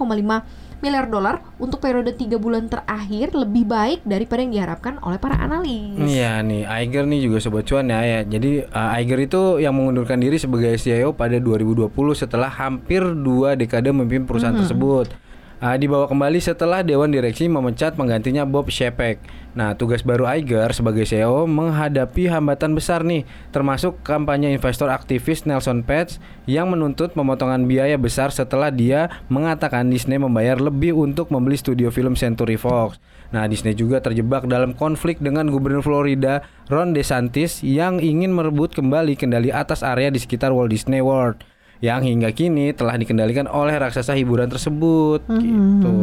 miliar 0.79 1.11
dolar 1.11 1.43
untuk 1.59 1.83
periode 1.83 2.15
3 2.15 2.39
bulan 2.39 2.71
terakhir 2.71 3.35
lebih 3.35 3.67
baik 3.67 4.07
daripada 4.07 4.47
yang 4.47 4.55
diharapkan 4.55 5.03
oleh 5.03 5.19
para 5.19 5.35
analis. 5.35 5.99
Iya 5.99 6.47
nih, 6.47 6.63
Iger 6.63 7.11
nih 7.11 7.27
juga 7.27 7.43
sobat 7.43 7.67
cuan 7.67 7.91
ya, 7.91 8.07
ya. 8.07 8.21
Jadi 8.23 8.71
uh, 8.71 8.99
Iger 9.03 9.19
itu 9.27 9.43
yang 9.59 9.75
mengundurkan 9.75 10.23
diri 10.23 10.39
sebagai 10.39 10.79
CIO 10.79 11.11
pada 11.11 11.43
2020 11.43 11.91
setelah 12.15 12.47
hampir 12.47 13.03
dua 13.03 13.59
dekade 13.59 13.91
memimpin 13.91 14.31
perusahaan 14.31 14.55
tersebut. 14.55 15.26
Uh, 15.57 15.73
dibawa 15.81 16.05
kembali 16.05 16.37
setelah 16.37 16.85
Dewan 16.85 17.09
Direksi 17.09 17.49
memecat 17.49 17.97
penggantinya 17.97 18.45
Bob 18.45 18.69
Shepek. 18.69 19.17
Nah, 19.57 19.73
tugas 19.73 20.05
baru 20.05 20.29
Iger 20.29 20.69
sebagai 20.77 21.09
CEO 21.09 21.49
menghadapi 21.49 22.29
hambatan 22.29 22.77
besar 22.77 23.01
nih, 23.01 23.25
termasuk 23.57 24.05
kampanye 24.05 24.53
investor 24.53 24.93
aktivis 24.93 25.49
Nelson 25.49 25.81
Page 25.81 26.21
yang 26.45 26.69
menuntut 26.69 27.17
pemotongan 27.17 27.65
biaya 27.65 27.97
besar 27.97 28.29
setelah 28.37 28.69
dia 28.69 29.09
mengatakan 29.33 29.89
Disney 29.89 30.21
membayar 30.21 30.61
lebih 30.61 30.93
untuk 30.93 31.33
membeli 31.33 31.57
studio 31.57 31.89
film 31.89 32.21
Century 32.21 32.61
Fox. 32.61 33.01
Nah, 33.33 33.49
Disney 33.49 33.73
juga 33.73 34.05
terjebak 34.05 34.45
dalam 34.45 34.77
konflik 34.77 35.25
dengan 35.25 35.49
Gubernur 35.49 35.81
Florida 35.81 36.45
Ron 36.69 36.93
DeSantis 36.93 37.65
yang 37.65 37.97
ingin 38.05 38.29
merebut 38.29 38.77
kembali 38.77 39.17
kendali 39.17 39.49
atas 39.57 39.81
area 39.81 40.13
di 40.13 40.21
sekitar 40.21 40.53
Walt 40.53 40.69
Disney 40.69 41.01
World. 41.01 41.56
Yang 41.79 42.01
hingga 42.01 42.33
kini 42.33 42.73
telah 42.73 42.97
dikendalikan 42.97 43.45
oleh 43.45 43.77
raksasa 43.77 44.17
hiburan 44.17 44.49
tersebut 44.49 45.25
gitu. 45.29 45.97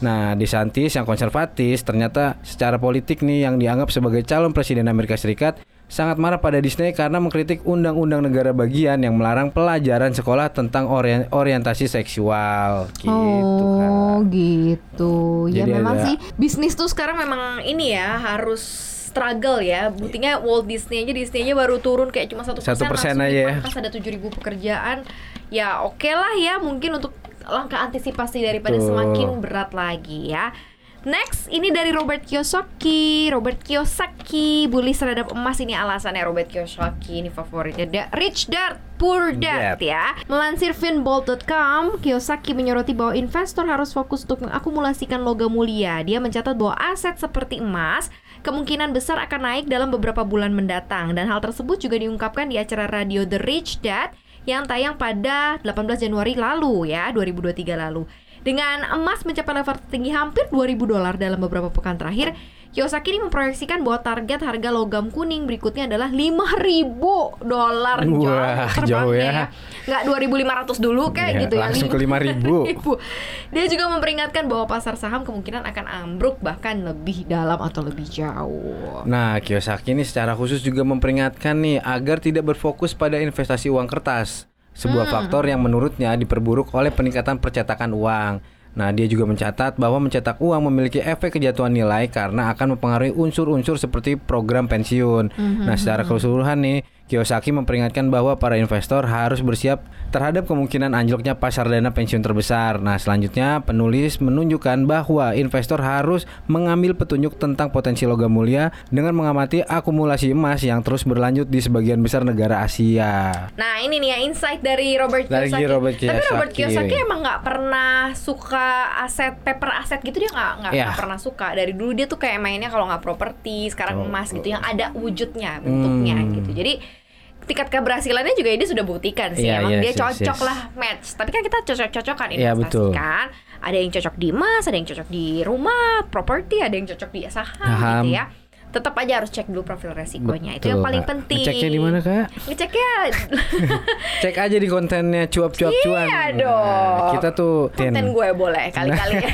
Nah, 0.00 0.32
DeSantis 0.34 0.94
yang 0.94 1.04
konservatif 1.04 1.82
ternyata 1.82 2.38
secara 2.46 2.78
politik 2.78 3.20
nih 3.20 3.44
yang 3.44 3.58
dianggap 3.58 3.90
sebagai 3.90 4.22
calon 4.22 4.54
presiden 4.54 4.86
Amerika 4.86 5.18
Serikat 5.18 5.58
sangat 5.90 6.22
marah 6.22 6.38
pada 6.38 6.62
Disney 6.62 6.94
karena 6.94 7.18
mengkritik 7.18 7.66
undang-undang 7.66 8.22
negara 8.22 8.54
bagian 8.54 9.02
yang 9.02 9.18
melarang 9.18 9.50
pelajaran 9.50 10.14
sekolah 10.14 10.54
tentang 10.54 10.86
orien- 10.86 11.26
orientasi 11.34 11.90
seksual 11.90 12.86
gitu 13.02 13.10
kan. 13.10 13.90
Oh 13.90 14.22
gitu. 14.30 15.50
Ya 15.50 15.66
Jadi 15.66 15.70
memang 15.74 15.98
ada- 15.98 16.06
sih 16.06 16.14
bisnis 16.38 16.78
tuh 16.78 16.86
sekarang 16.86 17.18
memang 17.18 17.66
ini 17.66 17.98
ya 17.98 18.22
harus 18.22 18.86
struggle 19.10 19.58
ya. 19.58 19.90
Buktinya 19.90 20.38
Walt 20.38 20.70
Disney 20.70 21.02
aja 21.02 21.10
Disney 21.10 21.42
aja 21.42 21.58
baru 21.58 21.82
turun 21.82 22.14
kayak 22.14 22.30
cuma 22.30 22.46
satu 22.46 22.62
persen 22.62 23.18
aja 23.18 23.40
ya. 23.50 23.54
Pas 23.58 23.74
ada 23.74 23.90
7000 23.90 24.30
pekerjaan. 24.30 25.02
Ya 25.50 25.82
oke 25.82 26.06
lah 26.06 26.38
ya 26.38 26.62
mungkin 26.62 26.94
untuk 26.94 27.10
langkah 27.42 27.82
antisipasi 27.82 28.38
daripada 28.40 28.78
Betul. 28.78 28.94
semakin 28.94 29.28
berat 29.42 29.74
lagi 29.74 30.30
ya. 30.30 30.54
Next, 31.00 31.48
ini 31.48 31.72
dari 31.72 31.96
Robert 31.96 32.28
Kiyosaki. 32.28 33.32
Robert 33.32 33.64
Kiyosaki, 33.64 34.68
bully 34.68 34.92
terhadap 34.92 35.32
emas 35.32 35.56
ini 35.56 35.72
alasannya 35.72 36.20
Robert 36.28 36.52
Kiyosaki 36.52 37.24
ini 37.24 37.32
favoritnya. 37.32 37.88
Da- 37.88 38.10
Rich 38.12 38.52
Dad, 38.52 38.76
Poor 39.00 39.32
Dad 39.32 39.80
Dad. 39.80 39.80
ya. 39.80 40.12
Melansir 40.28 40.76
finbolt.com, 40.76 42.04
Kiyosaki 42.04 42.52
menyoroti 42.52 42.92
bahwa 42.92 43.16
investor 43.16 43.64
harus 43.64 43.96
fokus 43.96 44.28
untuk 44.28 44.44
mengakumulasikan 44.44 45.24
logam 45.24 45.48
mulia. 45.48 46.04
Dia 46.04 46.20
mencatat 46.20 46.52
bahwa 46.52 46.76
aset 46.76 47.16
seperti 47.16 47.64
emas 47.64 48.12
kemungkinan 48.40 48.96
besar 48.96 49.20
akan 49.20 49.40
naik 49.40 49.64
dalam 49.68 49.92
beberapa 49.92 50.24
bulan 50.24 50.52
mendatang 50.52 51.12
dan 51.12 51.28
hal 51.28 51.40
tersebut 51.44 51.80
juga 51.80 52.00
diungkapkan 52.00 52.48
di 52.48 52.56
acara 52.56 52.88
radio 52.88 53.24
The 53.24 53.40
Rich 53.40 53.84
Dad 53.84 54.16
yang 54.48 54.64
tayang 54.64 54.96
pada 54.96 55.60
18 55.60 56.08
Januari 56.08 56.32
lalu 56.32 56.92
ya, 56.92 57.12
2023 57.12 57.76
lalu. 57.76 58.08
Dengan 58.40 58.88
emas 58.96 59.20
mencapai 59.28 59.52
level 59.52 59.76
tertinggi 59.84 60.10
hampir 60.16 60.48
2000 60.48 60.80
dolar 60.88 61.14
dalam 61.20 61.36
beberapa 61.36 61.68
pekan 61.68 62.00
terakhir, 62.00 62.32
Kiyosaki 62.70 63.10
ini 63.10 63.26
memproyeksikan 63.26 63.82
bahwa 63.82 63.98
target 63.98 64.46
harga 64.46 64.70
logam 64.70 65.10
kuning 65.10 65.42
berikutnya 65.42 65.90
adalah 65.90 66.06
5000 66.06 67.42
dolar 67.42 67.98
Wah, 68.06 68.70
jauh 68.86 69.10
ya. 69.10 69.50
Nggak 69.90 70.02
2500 70.06 70.78
dulu 70.78 71.10
kayak 71.10 71.32
Iya, 71.34 71.40
gitu 71.42 71.54
ya. 71.58 71.62
langsung 71.66 71.88
ke 71.90 71.98
5.000. 71.98 72.78
5.000. 72.78 72.94
Dia 73.58 73.64
juga 73.66 73.84
memperingatkan 73.90 74.46
bahwa 74.46 74.70
pasar 74.70 74.94
saham 74.94 75.26
kemungkinan 75.26 75.66
akan 75.66 75.84
ambruk 75.90 76.38
bahkan 76.38 76.78
lebih 76.78 77.26
dalam 77.26 77.58
atau 77.58 77.82
lebih 77.82 78.06
jauh. 78.06 79.02
Nah, 79.02 79.42
Kiyosaki 79.42 79.90
ini 79.90 80.06
secara 80.06 80.38
khusus 80.38 80.62
juga 80.62 80.86
memperingatkan 80.86 81.58
nih 81.58 81.82
agar 81.82 82.22
tidak 82.22 82.54
berfokus 82.54 82.94
pada 82.94 83.18
investasi 83.18 83.66
uang 83.66 83.90
kertas. 83.90 84.46
Sebuah 84.70 85.10
faktor 85.10 85.42
yang 85.50 85.58
menurutnya 85.58 86.14
diperburuk 86.14 86.70
oleh 86.70 86.94
peningkatan 86.94 87.42
percetakan 87.42 87.90
uang. 87.90 88.59
Nah, 88.70 88.94
dia 88.94 89.10
juga 89.10 89.26
mencatat 89.26 89.76
bahwa 89.82 90.06
mencetak 90.06 90.38
uang 90.38 90.70
memiliki 90.70 91.02
efek 91.02 91.34
kejatuhan 91.34 91.74
nilai 91.74 92.06
karena 92.06 92.54
akan 92.54 92.78
mempengaruhi 92.78 93.10
unsur-unsur 93.10 93.76
seperti 93.82 94.14
program 94.14 94.70
pensiun. 94.70 95.34
Nah, 95.66 95.74
secara 95.74 96.06
keseluruhan 96.06 96.62
nih, 96.62 96.78
Kiyosaki 97.10 97.50
memperingatkan 97.50 98.06
bahwa 98.06 98.38
para 98.38 98.54
investor 98.54 99.02
harus 99.02 99.42
bersiap 99.42 99.82
terhadap 100.08 100.46
kemungkinan 100.46 100.94
anjloknya 100.94 101.34
pasar 101.34 101.66
dana 101.66 101.90
pensiun 101.90 102.22
terbesar. 102.22 102.78
Nah, 102.78 102.94
selanjutnya 102.96 103.66
penulis 103.66 104.22
menunjukkan 104.22 104.86
bahwa 104.86 105.34
investor 105.34 105.82
harus 105.82 106.22
mengambil 106.46 106.94
petunjuk 106.94 107.34
tentang 107.34 107.70
potensi 107.70 108.06
logam 108.06 108.30
mulia 108.30 108.70
dengan 108.88 109.18
mengamati 109.18 109.66
akumulasi 109.66 110.30
emas 110.30 110.62
yang 110.62 110.86
terus 110.86 111.02
berlanjut 111.02 111.50
di 111.50 111.58
sebagian 111.58 111.98
besar 111.98 112.22
negara 112.22 112.62
Asia. 112.62 113.50
Nah 113.54 113.82
ini 113.82 113.98
nih 113.98 114.10
ya 114.14 114.18
insight 114.22 114.62
dari 114.62 114.94
Robert 114.94 115.26
Dari 115.26 115.50
Kiyosaki. 115.50 115.66
Robert 115.66 115.96
Tapi 115.98 116.22
Robert 116.30 116.50
Kiyosaki. 116.54 116.86
Kiyosaki 116.86 116.94
emang 117.02 117.18
nggak 117.20 117.40
pernah 117.42 117.92
suka 118.14 118.68
aset 119.02 119.34
paper 119.40 119.70
aset 119.74 119.98
gitu 120.00 120.22
dia 120.22 120.30
nggak 120.30 120.52
nggak 120.62 120.72
nggak 120.76 120.98
pernah 121.00 121.18
suka. 121.18 121.48
Dari 121.52 121.72
dulu 121.74 121.90
dia 121.92 122.06
tuh 122.06 122.20
kayak 122.20 122.38
mainnya 122.38 122.70
kalau 122.70 122.86
nggak 122.86 123.02
properti, 123.02 123.66
sekarang 123.66 123.98
Oh. 124.00 124.06
emas 124.06 124.30
gitu 124.30 124.46
yang 124.46 124.62
ada 124.62 124.94
wujudnya, 124.94 125.58
bentuknya 125.58 126.14
Hmm. 126.20 126.30
gitu. 126.36 126.50
Jadi 126.52 126.99
tingkat 127.44 127.68
keberhasilannya 127.68 128.34
juga 128.34 128.52
dia 128.52 128.68
sudah 128.68 128.82
buktikan 128.82 129.32
sih. 129.32 129.46
Iya, 129.46 129.60
emang 129.60 129.72
yes, 129.72 129.82
dia 129.82 129.92
yes, 129.92 129.98
cocok 129.98 130.38
yes. 130.38 130.46
lah 130.46 130.58
match. 130.74 131.06
Tapi 131.14 131.30
kan 131.30 131.42
kita 131.42 131.58
cocok-cocokan 131.62 132.28
Iya, 132.30 132.52
investasi 132.52 132.62
betul. 132.62 132.88
kan. 132.90 133.26
Ada 133.60 133.76
yang 133.76 133.90
cocok 133.90 134.14
di 134.16 134.28
emas, 134.30 134.62
ada 134.64 134.76
yang 134.76 134.88
cocok 134.88 135.08
di 135.08 135.26
rumah, 135.42 135.84
properti, 136.06 136.56
ada 136.58 136.72
yang 136.72 136.86
cocok 136.86 137.10
di 137.10 137.20
saham, 137.26 137.60
Saham. 137.60 138.04
gitu 138.04 138.16
ya. 138.16 138.24
Tetap 138.70 138.94
aja 138.94 139.18
harus 139.18 139.28
cek 139.28 139.50
dulu 139.50 139.66
profil 139.66 139.90
resikonya. 139.90 140.54
Itu 140.54 140.62
Betul, 140.62 140.70
yang 140.70 140.80
paling 140.80 141.02
Kak. 141.02 141.10
penting. 141.10 141.42
Ngeceknya 141.42 141.68
di 141.68 141.80
mana, 141.82 141.98
Kak? 141.98 142.26
Ngeceknya 142.46 142.90
Cek 144.22 144.36
aja 144.38 144.56
di 144.56 144.68
kontennya 144.70 145.22
cuap-cuap 145.26 145.74
cuan. 145.82 146.06
Iya 146.06 146.06
Nah, 146.06 146.28
dong. 146.38 147.10
kita 147.18 147.28
tuh 147.34 147.54
konten 147.74 148.04
gue 148.08 148.28
boleh 148.30 148.70
kali-kali 148.70 149.14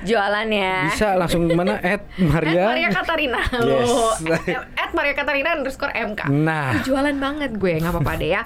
jualannya 0.00 0.88
bisa 0.88 1.14
langsung 1.14 1.44
mana 1.48 1.76
Ed 1.78 2.00
At 2.00 2.02
Maria. 2.16 2.64
Maria 2.66 2.88
Katarina 2.88 3.40
Yes. 3.52 3.90
At 4.74 4.90
Maria 4.92 5.12
Katarina 5.12 5.54
underscore 5.54 5.92
MK 5.92 6.28
Nah. 6.28 6.74
Ih, 6.74 6.82
jualan 6.82 7.14
banget 7.14 7.52
gue 7.54 7.76
nggak 7.76 7.92
apa-apa 7.92 8.12
deh 8.16 8.30
ya 8.30 8.42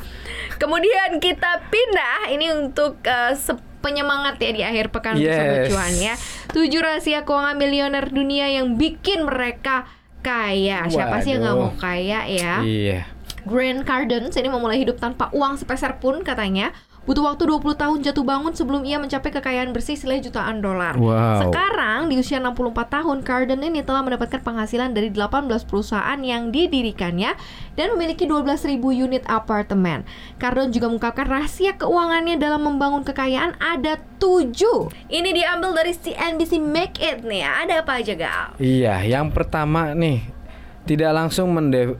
kemudian 0.54 1.18
kita 1.18 1.62
pindah 1.66 2.28
ini 2.28 2.46
untuk 2.50 2.98
se- 3.34 3.56
penyemangat 3.78 4.34
ya 4.36 4.50
di 4.50 4.62
akhir 4.62 4.90
pekan 4.90 5.14
Yes. 5.14 5.68
cuan 5.68 5.94
ya 5.94 6.14
tujuh 6.50 6.80
rahasia 6.80 7.22
keuangan 7.22 7.54
miliuner 7.54 8.06
dunia 8.06 8.50
yang 8.50 8.74
bikin 8.74 9.22
mereka 9.22 9.86
kaya 10.20 10.86
siapa 10.86 11.20
sih 11.20 11.32
yang 11.32 11.44
nggak 11.44 11.54
mau 11.54 11.70
Waduh. 11.70 11.78
kaya 11.78 12.20
ya 12.26 12.54
Iya. 12.60 13.00
Grant 13.46 13.86
Cardone 13.86 14.26
ini 14.28 14.48
memulai 14.48 14.74
hidup 14.76 14.98
tanpa 14.98 15.30
uang 15.30 15.54
sepeser 15.54 15.96
pun 15.96 16.18
katanya 16.20 16.74
Butuh 17.06 17.22
waktu 17.22 17.46
20 17.46 17.78
tahun 17.78 17.98
jatuh 18.02 18.26
bangun 18.26 18.50
sebelum 18.50 18.82
ia 18.82 18.98
mencapai 18.98 19.30
kekayaan 19.30 19.70
bersih 19.70 19.94
senilai 19.94 20.26
jutaan 20.26 20.58
dolar. 20.58 20.98
Wow. 20.98 21.46
Sekarang 21.46 22.10
di 22.10 22.18
usia 22.18 22.42
64 22.42 22.74
tahun, 22.90 23.22
Cardone 23.22 23.62
ini 23.62 23.86
telah 23.86 24.02
mendapatkan 24.02 24.42
penghasilan 24.42 24.90
dari 24.90 25.14
18 25.14 25.46
perusahaan 25.70 26.18
yang 26.18 26.50
didirikannya 26.50 27.38
dan 27.78 27.86
memiliki 27.94 28.26
12.000 28.26 28.82
unit 28.82 29.22
apartemen. 29.30 30.02
Cardone 30.42 30.74
juga 30.74 30.90
mengungkapkan 30.90 31.30
rahasia 31.30 31.78
keuangannya 31.78 32.42
dalam 32.42 32.66
membangun 32.66 33.06
kekayaan 33.06 33.54
ada 33.62 34.02
7. 34.18 34.90
Ini 35.06 35.30
diambil 35.30 35.78
dari 35.78 35.94
CNBC 35.94 36.58
Make 36.58 36.98
It 36.98 37.22
nih. 37.22 37.46
Ada 37.46 37.86
apa 37.86 38.02
aja, 38.02 38.18
Gal? 38.18 38.58
Iya, 38.58 38.98
yang 39.06 39.30
pertama 39.30 39.94
nih 39.94 40.35
tidak 40.86 41.10
langsung 41.12 41.50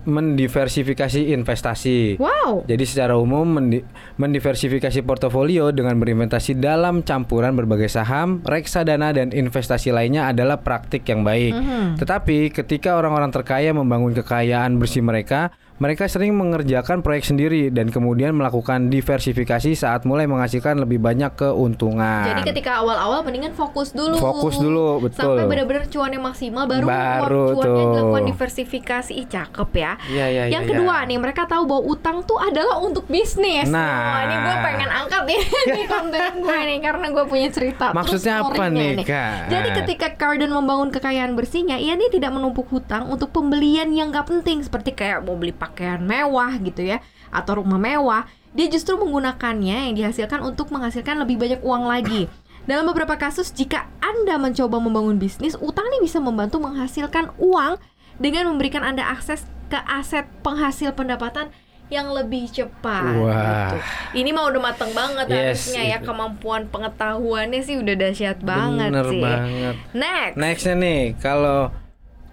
mendiversifikasi 0.07 1.35
investasi. 1.35 2.17
Wow. 2.23 2.65
Jadi 2.71 2.85
secara 2.87 3.19
umum 3.19 3.59
mendi- 3.59 3.83
mendiversifikasi 4.17 5.03
portofolio 5.03 5.75
dengan 5.75 5.99
berinvestasi 5.99 6.57
dalam 6.57 7.03
campuran 7.03 7.59
berbagai 7.59 7.91
saham, 7.91 8.41
reksadana 8.47 9.11
dan 9.11 9.35
investasi 9.35 9.91
lainnya 9.91 10.31
adalah 10.31 10.63
praktik 10.63 11.03
yang 11.11 11.27
baik. 11.27 11.53
Mhm. 11.53 11.99
Tetapi 11.99 12.55
ketika 12.55 12.95
orang-orang 12.95 13.35
terkaya 13.35 13.75
membangun 13.75 14.15
kekayaan 14.15 14.79
bersih 14.79 15.03
mereka, 15.03 15.51
mereka 15.77 16.09
sering 16.09 16.33
mengerjakan 16.33 17.05
proyek 17.05 17.29
sendiri 17.29 17.69
dan 17.69 17.93
kemudian 17.93 18.33
melakukan 18.33 18.89
diversifikasi 18.89 19.77
saat 19.77 20.09
mulai 20.09 20.25
menghasilkan 20.25 20.81
lebih 20.81 20.97
banyak 20.97 21.37
keuntungan. 21.37 22.25
Jadi 22.33 22.49
ketika 22.49 22.81
awal-awal 22.81 23.21
mendingan 23.21 23.53
fokus 23.53 23.93
dulu. 23.93 24.17
Fokus 24.17 24.57
dulu, 24.57 25.05
betul. 25.05 25.37
Sampai 25.37 25.45
benar-benar 25.45 25.85
cuannya 25.93 26.21
maksimal 26.21 26.65
baru, 26.65 26.85
Baru 26.89 27.45
cuannya 27.61 27.85
tuh. 27.85 27.93
dilakukan 27.93 28.25
diversifikasi. 28.33 29.13
Ih, 29.17 29.29
cakep 29.29 29.71
ya. 29.77 29.93
Iya, 30.09 30.27
iya, 30.33 30.43
Yang 30.49 30.65
iya, 30.65 30.71
kedua 30.73 30.97
iya. 31.05 31.09
nih, 31.13 31.19
mereka 31.21 31.43
tahu 31.45 31.69
bahwa 31.69 31.83
utang 31.93 32.17
tuh 32.25 32.41
adalah 32.41 32.81
untuk 32.81 33.05
bisnis. 33.13 33.69
Nah. 33.69 34.17
Wah, 34.17 34.21
ini 34.25 34.37
gue 34.41 34.55
pengen 34.65 34.89
angkat 34.89 35.23
nih 35.29 35.41
di 35.77 35.85
konten 35.85 36.33
gue 36.41 36.59
nih 36.73 36.79
karena 36.81 37.07
gue 37.13 37.25
punya 37.29 37.49
cerita. 37.53 37.93
Terus 37.93 37.99
Maksudnya 38.01 38.35
apa 38.41 38.49
story-nya 38.49 38.89
nih, 38.97 39.05
Kak? 39.05 39.33
Jadi 39.53 39.69
ketika 39.85 40.07
Cardone 40.17 40.55
membangun 40.57 40.89
kekayaan 40.89 41.37
bersihnya, 41.37 41.77
ia 41.77 41.93
nih 41.93 42.09
tidak 42.09 42.33
menumpuk 42.33 42.65
hutang 42.73 43.13
untuk 43.13 43.29
pembelian 43.29 43.93
yang 43.93 44.09
gak 44.09 44.33
penting 44.33 44.65
seperti 44.65 44.97
kayak 44.97 45.21
mau 45.21 45.37
beli 45.37 45.53
pakaian 45.67 45.99
mewah 45.99 46.55
gitu 46.63 46.87
ya 46.87 47.03
atau 47.35 47.59
rumah 47.59 47.79
mewah. 47.79 48.23
Dia 48.57 48.73
justru 48.73 48.97
menggunakannya 48.97 49.93
yang 49.93 49.95
dihasilkan 49.99 50.41
untuk 50.41 50.73
menghasilkan 50.73 51.21
lebih 51.21 51.37
banyak 51.37 51.61
uang 51.61 51.85
lagi. 51.85 52.25
Dalam 52.65 52.89
beberapa 52.89 53.15
kasus, 53.15 53.53
jika 53.53 53.87
Anda 54.01 54.41
mencoba 54.41 54.81
membangun 54.81 55.21
bisnis, 55.21 55.55
utang 55.61 55.87
nih 55.87 56.03
bisa 56.03 56.19
membantu 56.19 56.59
menghasilkan 56.59 57.37
uang 57.37 57.77
dengan 58.17 58.49
memberikan 58.49 58.81
Anda 58.83 59.07
akses 59.07 59.45
ke 59.69 59.77
aset 59.77 60.25
penghasil 60.41 60.97
pendapatan 60.97 61.53
yang 61.87 62.11
lebih 62.11 62.51
cepat. 62.51 63.15
Wah. 63.23 63.71
gitu. 63.71 63.79
Ini 64.19 64.35
mah 64.35 64.51
udah 64.51 64.59
mateng 64.59 64.91
banget 64.91 65.27
Yes, 65.31 65.71
harusnya 65.71 65.83
ya 65.87 65.99
kemampuan 66.03 66.67
pengetahuannya 66.67 67.63
sih 67.63 67.79
udah 67.79 67.95
dahsyat 67.95 68.43
banget 68.43 68.91
Bener 68.91 69.07
sih. 69.07 69.23
banget. 69.23 69.75
Next. 69.95 70.35
Nextnya 70.35 70.75
nih, 70.75 71.03
kalau 71.23 71.71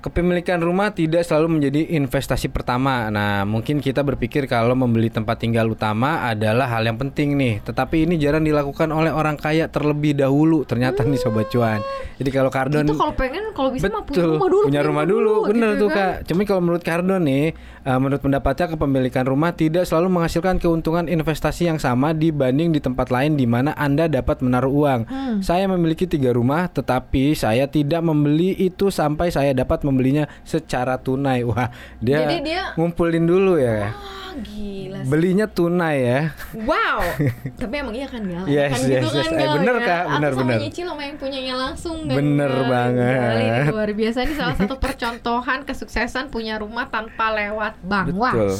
Kepemilikan 0.04 0.60
rumah 0.60 0.92
tidak 0.92 1.24
selalu 1.24 1.56
menjadi 1.56 1.96
investasi 1.96 2.52
pertama. 2.52 3.08
Nah, 3.08 3.48
mungkin 3.48 3.80
kita 3.80 4.04
berpikir 4.04 4.52
kalau 4.52 4.76
membeli 4.76 5.08
tempat 5.08 5.40
tinggal 5.40 5.72
utama 5.72 6.28
adalah 6.28 6.68
hal 6.68 6.84
yang 6.84 7.00
penting 7.00 7.40
nih. 7.40 7.64
Tetapi 7.64 8.04
ini 8.04 8.20
jarang 8.20 8.44
dilakukan 8.44 8.92
oleh 8.92 9.16
orang 9.16 9.40
kaya 9.40 9.72
terlebih 9.72 10.12
dahulu. 10.12 10.68
Ternyata 10.68 11.08
nih 11.08 11.16
sobat 11.16 11.48
cuan. 11.48 11.80
Jadi 12.20 12.30
kalau 12.36 12.52
Cardon 12.52 12.84
Itu 12.84 13.00
kalau 13.00 13.16
pengen 13.16 13.56
kalau 13.56 13.72
bisa 13.72 13.88
mah 13.88 14.04
punya 14.04 14.28
Betul, 14.28 14.36
rumah 14.36 14.50
dulu. 14.52 14.66
punya 14.68 14.82
rumah 14.84 15.06
dulu, 15.08 15.36
bener 15.48 15.70
gitu 15.72 15.82
tuh 15.88 15.90
kan. 15.96 15.96
kak. 15.96 16.14
Cuma 16.28 16.42
kalau 16.44 16.62
menurut 16.68 16.84
Cardon 16.84 17.22
nih, 17.24 17.46
eh, 17.88 17.98
menurut 18.04 18.20
pendapatnya 18.20 18.68
kepemilikan 18.76 19.24
rumah 19.24 19.56
tidak 19.56 19.88
selalu 19.88 20.20
menghasilkan 20.20 20.60
keuntungan 20.60 21.08
investasi 21.08 21.72
yang 21.72 21.80
sama 21.80 22.12
dibanding 22.12 22.76
di 22.76 22.84
tempat 22.84 23.08
lain 23.08 23.40
di 23.40 23.48
mana 23.48 23.72
anda 23.80 24.12
dapat 24.12 24.44
menaruh 24.44 24.74
uang. 24.84 25.00
Hmm. 25.08 25.40
Saya 25.40 25.64
memiliki 25.72 26.12
tiga 26.12 26.36
rumah, 26.36 26.68
tetapi 26.68 27.40
saya 27.40 27.72
tidak 27.72 28.04
membeli 28.04 28.52
itu 28.60 28.92
sampai 28.92 29.32
saya 29.32 29.56
dapat 29.56 29.93
membelinya 29.94 30.26
secara 30.42 30.98
tunai. 30.98 31.46
Wah, 31.50 31.70
dia, 31.98 32.26
Jadi 32.26 32.38
dia- 32.44 32.74
ngumpulin 32.74 33.24
dulu 33.24 33.56
ya. 33.56 33.94
Ah, 33.94 34.34
gila. 34.36 35.00
sih. 35.00 35.08
Belinya 35.08 35.46
tunai 35.46 35.98
ya. 36.02 36.22
Wow. 36.60 37.00
Tapi 37.62 37.74
emang 37.78 37.94
iya 37.94 38.10
kan 38.10 38.26
Gal? 38.26 38.44
Yes, 38.44 38.74
kan 38.74 38.82
yes, 38.82 38.90
gitu 38.90 39.08
yes. 39.08 39.16
kan 39.24 39.32
Eh, 39.32 39.40
Gal, 39.40 39.54
bener, 39.56 39.76
ya? 39.76 39.86
Kak. 39.86 40.04
Bener, 40.10 40.32
sama 40.34 40.44
bener. 40.44 40.60
nyicil 40.60 40.86
sama 40.88 41.02
yang 41.04 41.18
punyanya 41.18 41.54
langsung 41.56 41.98
kan, 42.04 42.16
Bener 42.16 42.52
Gal? 42.52 42.66
banget. 42.66 43.20
Gal, 43.22 43.38
ini 43.38 43.62
luar 43.70 43.90
biasa 43.94 44.18
ini 44.22 44.34
salah 44.34 44.56
satu 44.58 44.76
percontohan 44.76 45.60
kesuksesan 45.64 46.26
punya 46.28 46.58
rumah 46.58 46.90
tanpa 46.90 47.30
lewat 47.32 47.78
bank. 47.80 48.10
Wah. 48.12 48.34
Betul. 48.34 48.52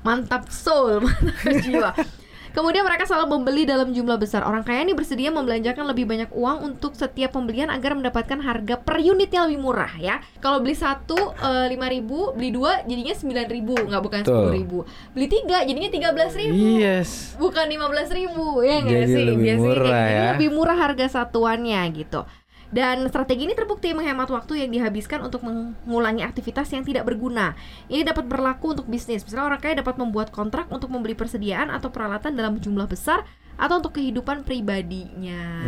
Mantap 0.00 0.48
soul, 0.48 0.98
mantap 1.04 1.54
jiwa. 1.60 1.90
Kemudian 2.50 2.82
mereka 2.82 3.06
selalu 3.06 3.38
membeli 3.38 3.62
dalam 3.64 3.90
jumlah 3.90 4.18
besar. 4.18 4.42
Orang 4.42 4.62
kaya 4.62 4.82
ini 4.82 4.92
bersedia 4.92 5.30
membelanjakan 5.30 5.84
lebih 5.86 6.04
banyak 6.06 6.30
uang 6.34 6.66
untuk 6.66 6.94
setiap 6.94 7.34
pembelian 7.34 7.70
agar 7.70 7.94
mendapatkan 7.94 8.38
harga 8.42 8.74
per 8.80 8.98
unitnya 9.00 9.46
lebih 9.46 9.60
murah 9.62 9.92
ya. 9.96 10.18
Kalau 10.38 10.60
beli 10.60 10.74
satu 10.74 11.34
lima 11.70 11.86
ribu, 11.86 12.32
beli 12.34 12.50
dua 12.50 12.82
jadinya 12.84 13.14
sembilan 13.14 13.46
ribu, 13.48 13.74
nggak 13.76 14.02
bukan 14.02 14.20
sepuluh 14.24 14.52
ribu. 14.52 14.78
Beli 15.14 15.26
tiga 15.26 15.62
jadinya 15.64 15.90
tiga 15.90 16.08
belas 16.10 16.32
ribu 16.34 16.80
Yes. 16.80 17.36
bukan 17.36 17.66
15.000 17.66 18.14
ribu 18.16 18.46
ya 18.62 18.80
nggak 18.80 19.04
sih 19.06 19.22
lebih 19.26 19.44
biasanya 19.44 19.60
murah 19.60 20.06
ya. 20.08 20.26
lebih 20.34 20.48
murah 20.52 20.76
harga 20.76 21.06
satuannya 21.08 21.80
gitu 21.92 22.20
dan 22.70 23.02
strategi 23.10 23.50
ini 23.50 23.54
terbukti 23.58 23.90
menghemat 23.90 24.30
waktu 24.30 24.62
yang 24.62 24.70
dihabiskan 24.70 25.26
untuk 25.26 25.42
mengulangi 25.42 26.22
aktivitas 26.22 26.70
yang 26.70 26.86
tidak 26.86 27.02
berguna. 27.02 27.58
Ini 27.90 28.06
dapat 28.06 28.30
berlaku 28.30 28.78
untuk 28.78 28.86
bisnis. 28.86 29.26
Misalnya 29.26 29.50
orang 29.50 29.60
kaya 29.60 29.74
dapat 29.82 29.98
membuat 29.98 30.30
kontrak 30.30 30.70
untuk 30.70 30.86
membeli 30.86 31.18
persediaan 31.18 31.66
atau 31.68 31.90
peralatan 31.90 32.38
dalam 32.38 32.62
jumlah 32.62 32.86
besar 32.86 33.26
atau 33.58 33.82
untuk 33.82 33.98
kehidupan 33.98 34.46
pribadinya. 34.46 35.66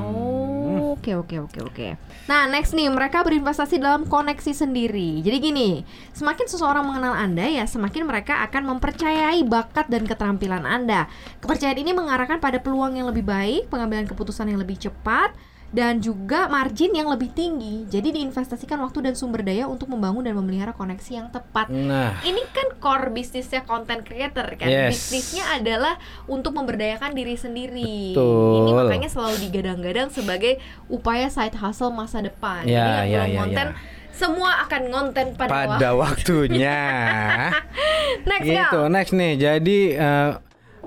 Oh, 0.00 0.96
oke 0.96 1.12
oke 1.26 1.36
oke 1.50 1.60
oke. 1.60 1.86
Nah, 2.30 2.48
next 2.48 2.72
nih, 2.72 2.88
mereka 2.88 3.20
berinvestasi 3.20 3.82
dalam 3.82 4.08
koneksi 4.08 4.54
sendiri. 4.54 5.20
Jadi 5.20 5.36
gini, 5.42 5.70
semakin 6.16 6.46
seseorang 6.48 6.86
mengenal 6.86 7.12
Anda 7.18 7.44
ya, 7.44 7.68
semakin 7.68 8.08
mereka 8.08 8.40
akan 8.48 8.78
mempercayai 8.78 9.42
bakat 9.44 9.92
dan 9.92 10.08
keterampilan 10.08 10.64
Anda. 10.64 11.10
Kepercayaan 11.44 11.82
ini 11.82 11.92
mengarahkan 11.92 12.40
pada 12.40 12.62
peluang 12.62 12.96
yang 12.96 13.10
lebih 13.12 13.26
baik, 13.26 13.68
pengambilan 13.68 14.08
keputusan 14.08 14.48
yang 14.48 14.62
lebih 14.62 14.80
cepat, 14.80 15.36
dan 15.74 15.98
juga 15.98 16.46
margin 16.46 16.94
yang 16.94 17.10
lebih 17.10 17.34
tinggi. 17.34 17.82
Jadi 17.90 18.14
diinvestasikan 18.14 18.78
waktu 18.78 19.10
dan 19.10 19.14
sumber 19.18 19.42
daya 19.42 19.66
untuk 19.66 19.90
membangun 19.90 20.22
dan 20.22 20.38
memelihara 20.38 20.70
koneksi 20.70 21.10
yang 21.10 21.28
tepat. 21.34 21.66
Nah, 21.66 22.22
Ini 22.22 22.46
kan 22.54 22.78
core 22.78 23.10
bisnisnya 23.10 23.66
content 23.66 24.06
creator 24.06 24.54
kan. 24.54 24.70
Yes. 24.70 24.94
Bisnisnya 24.94 25.58
adalah 25.58 25.98
untuk 26.30 26.54
memberdayakan 26.54 27.10
diri 27.18 27.34
sendiri. 27.34 28.14
Betul. 28.14 28.54
Ini 28.62 28.70
makanya 28.70 29.10
selalu 29.10 29.36
digadang-gadang 29.50 30.08
sebagai 30.14 30.62
upaya 30.86 31.26
side 31.26 31.58
hustle 31.58 31.90
masa 31.90 32.22
depan. 32.22 32.62
Ya, 32.70 33.02
yang 33.02 33.10
ya, 33.10 33.22
ya, 33.26 33.38
konten 33.42 33.66
ya. 33.74 33.78
semua 34.14 34.62
akan 34.62 34.82
ngonten 34.94 35.34
pada, 35.34 35.74
pada 35.74 35.90
waktunya. 35.98 36.82
Next 38.30 38.46
gitu. 38.46 38.80
Next 38.86 39.10
nih. 39.10 39.32
Jadi 39.34 39.78
eh, 39.98 40.30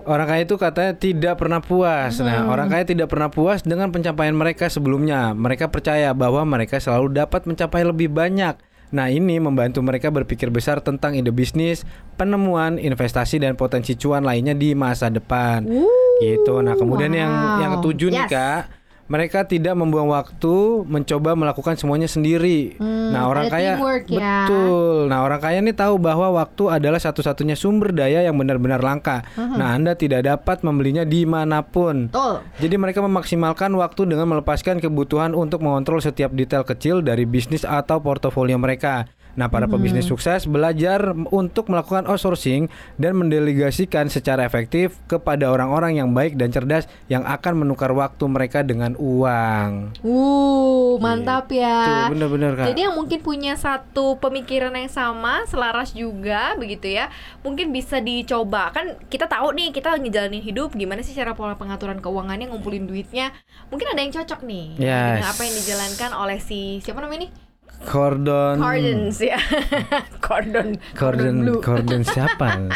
orang 0.07 0.27
kaya 0.27 0.41
itu 0.47 0.55
katanya 0.55 0.93
tidak 0.95 1.35
pernah 1.37 1.59
puas. 1.59 2.17
Hmm. 2.17 2.25
Nah, 2.25 2.47
orang 2.47 2.71
kaya 2.71 2.83
tidak 2.87 3.11
pernah 3.11 3.27
puas 3.27 3.61
dengan 3.61 3.91
pencapaian 3.91 4.33
mereka 4.33 4.71
sebelumnya. 4.71 5.35
Mereka 5.35 5.67
percaya 5.69 6.15
bahwa 6.15 6.41
mereka 6.47 6.79
selalu 6.79 7.13
dapat 7.13 7.43
mencapai 7.45 7.83
lebih 7.83 8.07
banyak. 8.09 8.57
Nah, 8.87 9.11
ini 9.11 9.35
membantu 9.35 9.83
mereka 9.83 10.07
berpikir 10.07 10.47
besar 10.47 10.79
tentang 10.79 11.11
ide 11.11 11.27
bisnis, 11.27 11.83
penemuan, 12.15 12.79
investasi 12.79 13.35
dan 13.43 13.59
potensi 13.59 13.99
cuan 13.99 14.23
lainnya 14.23 14.55
di 14.55 14.71
masa 14.71 15.11
depan. 15.11 15.67
gitu. 16.17 16.63
Nah, 16.63 16.73
kemudian 16.73 17.11
yang 17.11 17.29
wow. 17.29 17.59
yang 17.61 17.71
ketujuh 17.77 18.09
nih, 18.09 18.23
Yes. 18.25 18.31
Kak. 18.31 18.61
Mereka 19.07 19.47
tidak 19.47 19.71
membuang 19.79 20.11
waktu 20.11 20.83
mencoba 20.83 21.31
melakukan 21.39 21.79
semuanya 21.79 22.11
sendiri. 22.11 22.75
Hmm, 22.75 23.15
nah, 23.15 23.31
orang 23.31 23.47
kaya 23.47 23.79
teamwork 23.79 24.05
ya. 24.11 24.47
betul. 24.47 25.07
Nah, 25.07 25.19
orang 25.23 25.39
kaya 25.39 25.57
ini 25.63 25.71
tahu 25.71 25.95
bahwa 25.95 26.35
waktu 26.35 26.63
adalah 26.67 26.99
satu-satunya 26.99 27.55
sumber 27.55 27.95
daya 27.95 28.27
yang 28.27 28.35
benar-benar 28.35 28.83
langka. 28.83 29.23
Nah, 29.39 29.79
Anda 29.79 29.95
tidak 29.95 30.27
dapat 30.27 30.59
membelinya 30.67 31.07
di 31.07 31.23
mana 31.23 31.63
pun. 31.63 32.11
Betul. 32.11 32.43
Jadi 32.59 32.75
mereka 32.75 32.99
memaksimalkan 32.99 33.71
waktu 33.79 34.11
dengan 34.11 34.27
melepaskan 34.27 34.83
kebutuhan 34.83 35.31
untuk 35.31 35.63
mengontrol 35.63 36.03
setiap 36.03 36.35
detail 36.35 36.67
kecil 36.67 36.99
dari 36.99 37.23
bisnis 37.23 37.63
atau 37.63 38.03
portofolio 38.03 38.59
mereka. 38.59 39.07
Nah, 39.37 39.53
para 39.53 39.69
pebisnis 39.69 40.09
sukses 40.09 40.49
belajar 40.49 41.13
untuk 41.29 41.69
melakukan 41.69 42.09
outsourcing 42.09 42.73
dan 42.97 43.13
mendelegasikan 43.13 44.09
secara 44.09 44.41
efektif 44.41 44.97
kepada 45.05 45.53
orang-orang 45.53 46.01
yang 46.01 46.09
baik 46.09 46.41
dan 46.41 46.49
cerdas 46.49 46.89
yang 47.05 47.21
akan 47.21 47.61
menukar 47.61 47.93
waktu 47.93 48.25
mereka 48.25 48.65
dengan 48.65 48.97
uang. 48.97 49.93
Uh, 50.01 50.97
mantap 50.97 51.53
ya. 51.53 52.09
Tuh, 52.09 52.17
bener-bener 52.17 52.57
kak. 52.57 52.73
Jadi 52.73 52.81
yang 52.89 52.97
mungkin 52.97 53.21
punya 53.21 53.53
satu 53.53 54.17
pemikiran 54.17 54.73
yang 54.73 54.89
sama, 54.89 55.45
selaras 55.45 55.93
juga 55.93 56.57
begitu 56.57 56.89
ya. 56.97 57.13
Mungkin 57.45 57.69
bisa 57.69 58.01
dicoba. 58.01 58.73
Kan 58.73 58.97
kita 59.05 59.29
tahu 59.29 59.53
nih, 59.53 59.69
kita 59.69 60.01
ngejalanin 60.01 60.41
hidup 60.41 60.73
gimana 60.73 61.05
sih 61.05 61.13
cara 61.13 61.37
pola 61.37 61.53
pengaturan 61.53 62.01
keuangannya, 62.01 62.49
ngumpulin 62.49 62.89
duitnya. 62.89 63.29
Mungkin 63.69 63.85
ada 63.93 64.01
yang 64.01 64.13
cocok 64.17 64.41
nih 64.41 64.81
dengan 64.81 65.21
Yes. 65.21 65.29
apa 65.29 65.41
yang 65.45 65.55
dijalankan 65.61 66.11
oleh 66.17 66.39
si 66.41 66.81
siapa 66.81 66.97
namanya 67.05 67.29
nih? 67.29 67.46
Cordon. 67.85 68.57
Cordons 68.57 69.17
ya. 69.21 69.37
Cordon. 70.27 70.81
Cordon. 70.97 71.35
blue. 71.45 71.59
Cordon 71.61 72.01
siapa? 72.15 72.71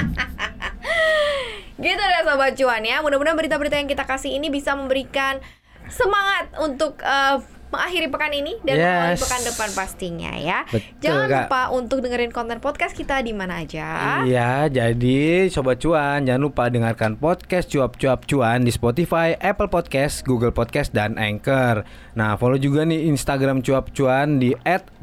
Gitu 1.81 1.97
deh 1.97 2.21
sobat 2.21 2.53
cuan 2.53 2.83
ya. 2.85 3.01
Mudah-mudahan 3.01 3.37
berita-berita 3.39 3.81
yang 3.81 3.89
kita 3.89 4.05
kasih 4.05 4.37
ini 4.37 4.53
bisa 4.53 4.77
memberikan 4.77 5.41
semangat 5.89 6.53
untuk 6.61 7.01
eh, 7.01 7.41
mengakhiri 7.71 8.11
pekan 8.11 8.31
ini 8.31 8.53
dan 8.61 8.75
mengawali 8.75 9.15
Yes. 9.15 9.23
pekan 9.23 9.41
depan 9.47 9.69
pastinya 9.71 10.31
ya. 10.35 10.59
Betul, 10.67 10.99
Jangan 11.01 11.25
Kak. 11.25 11.39
lupa 11.47 11.61
untuk 11.71 11.97
dengerin 12.03 12.29
konten 12.29 12.59
podcast 12.59 12.93
kita 12.93 13.23
di 13.23 13.31
mana 13.31 13.63
aja. 13.63 14.21
Iya, 14.21 14.67
jadi 14.67 15.47
sobat 15.47 15.79
cuan 15.79 16.27
jangan 16.27 16.43
lupa 16.43 16.67
dengarkan 16.67 17.15
podcast 17.15 17.71
cuap-cuap 17.71 18.27
cuan 18.27 18.61
di 18.61 18.69
Spotify, 18.69 19.33
Apple 19.39 19.71
Podcast, 19.71 20.21
Google 20.21 20.51
Podcast 20.51 20.91
dan 20.91 21.15
Anchor. 21.15 21.87
Nah, 22.13 22.35
follow 22.35 22.59
juga 22.59 22.83
nih 22.83 23.07
Instagram 23.07 23.63
cuap 23.63 23.95
cuan 23.95 24.37
di 24.37 24.51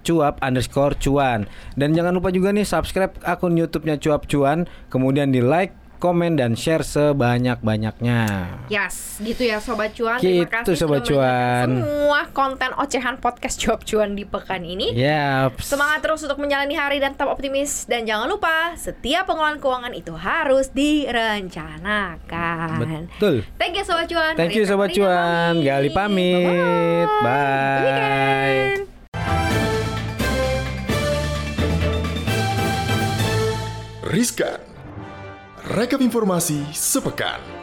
@cuap 0.04 0.38
underscore 0.38 0.92
cuan. 0.96 1.48
Dan 1.74 1.96
jangan 1.96 2.12
lupa 2.12 2.28
juga 2.28 2.52
nih 2.52 2.62
subscribe 2.62 3.16
akun 3.24 3.56
YouTube-nya 3.56 3.96
cuap 3.96 4.28
cuan, 4.28 4.68
kemudian 4.88 5.32
di 5.32 5.40
like, 5.40 5.72
komen 5.98 6.34
dan 6.34 6.54
share 6.54 6.80
sebanyak-banyaknya. 6.80 8.46
Yes, 8.66 9.18
gitu 9.18 9.42
ya 9.42 9.58
sobat 9.58 9.92
cuan. 9.92 10.18
Terima 10.18 10.46
Gitu, 10.46 10.72
kasih 10.72 10.78
Sobat 10.78 11.02
Cuan. 11.02 11.82
semua 11.82 12.20
konten 12.30 12.70
ocehan 12.74 13.18
podcast 13.18 13.58
cuap 13.58 13.82
cuan 13.82 14.14
di 14.14 14.22
pekan 14.22 14.62
ini. 14.62 14.94
Yap. 14.94 15.58
Semangat 15.58 16.00
terus 16.00 16.22
untuk 16.22 16.38
menjalani 16.38 16.72
hari 16.72 16.96
dan 16.98 17.12
tetap 17.12 17.28
optimis 17.28 17.84
dan 17.84 18.06
jangan 18.06 18.26
lupa 18.26 18.72
setiap 18.74 19.26
pengelolaan 19.26 19.58
keuangan 19.58 19.92
itu 19.92 20.14
harus 20.14 20.70
direncanakan. 20.70 23.10
Betul. 23.18 23.42
Thank 23.58 23.74
you 23.74 23.84
sobat 23.84 24.06
cuan. 24.06 24.32
Thank 24.34 24.54
you, 24.54 24.62
Sobat 24.62 24.94
Cuan. 24.94 25.58
Gali 25.60 25.90
pamit. 25.90 27.08
Bye. 27.18 27.26
Bye. 27.26 28.86
Good 34.08 34.14
weekend. 34.14 34.67
Rekap 35.68 36.00
informasi 36.00 36.64
sepekan. 36.72 37.57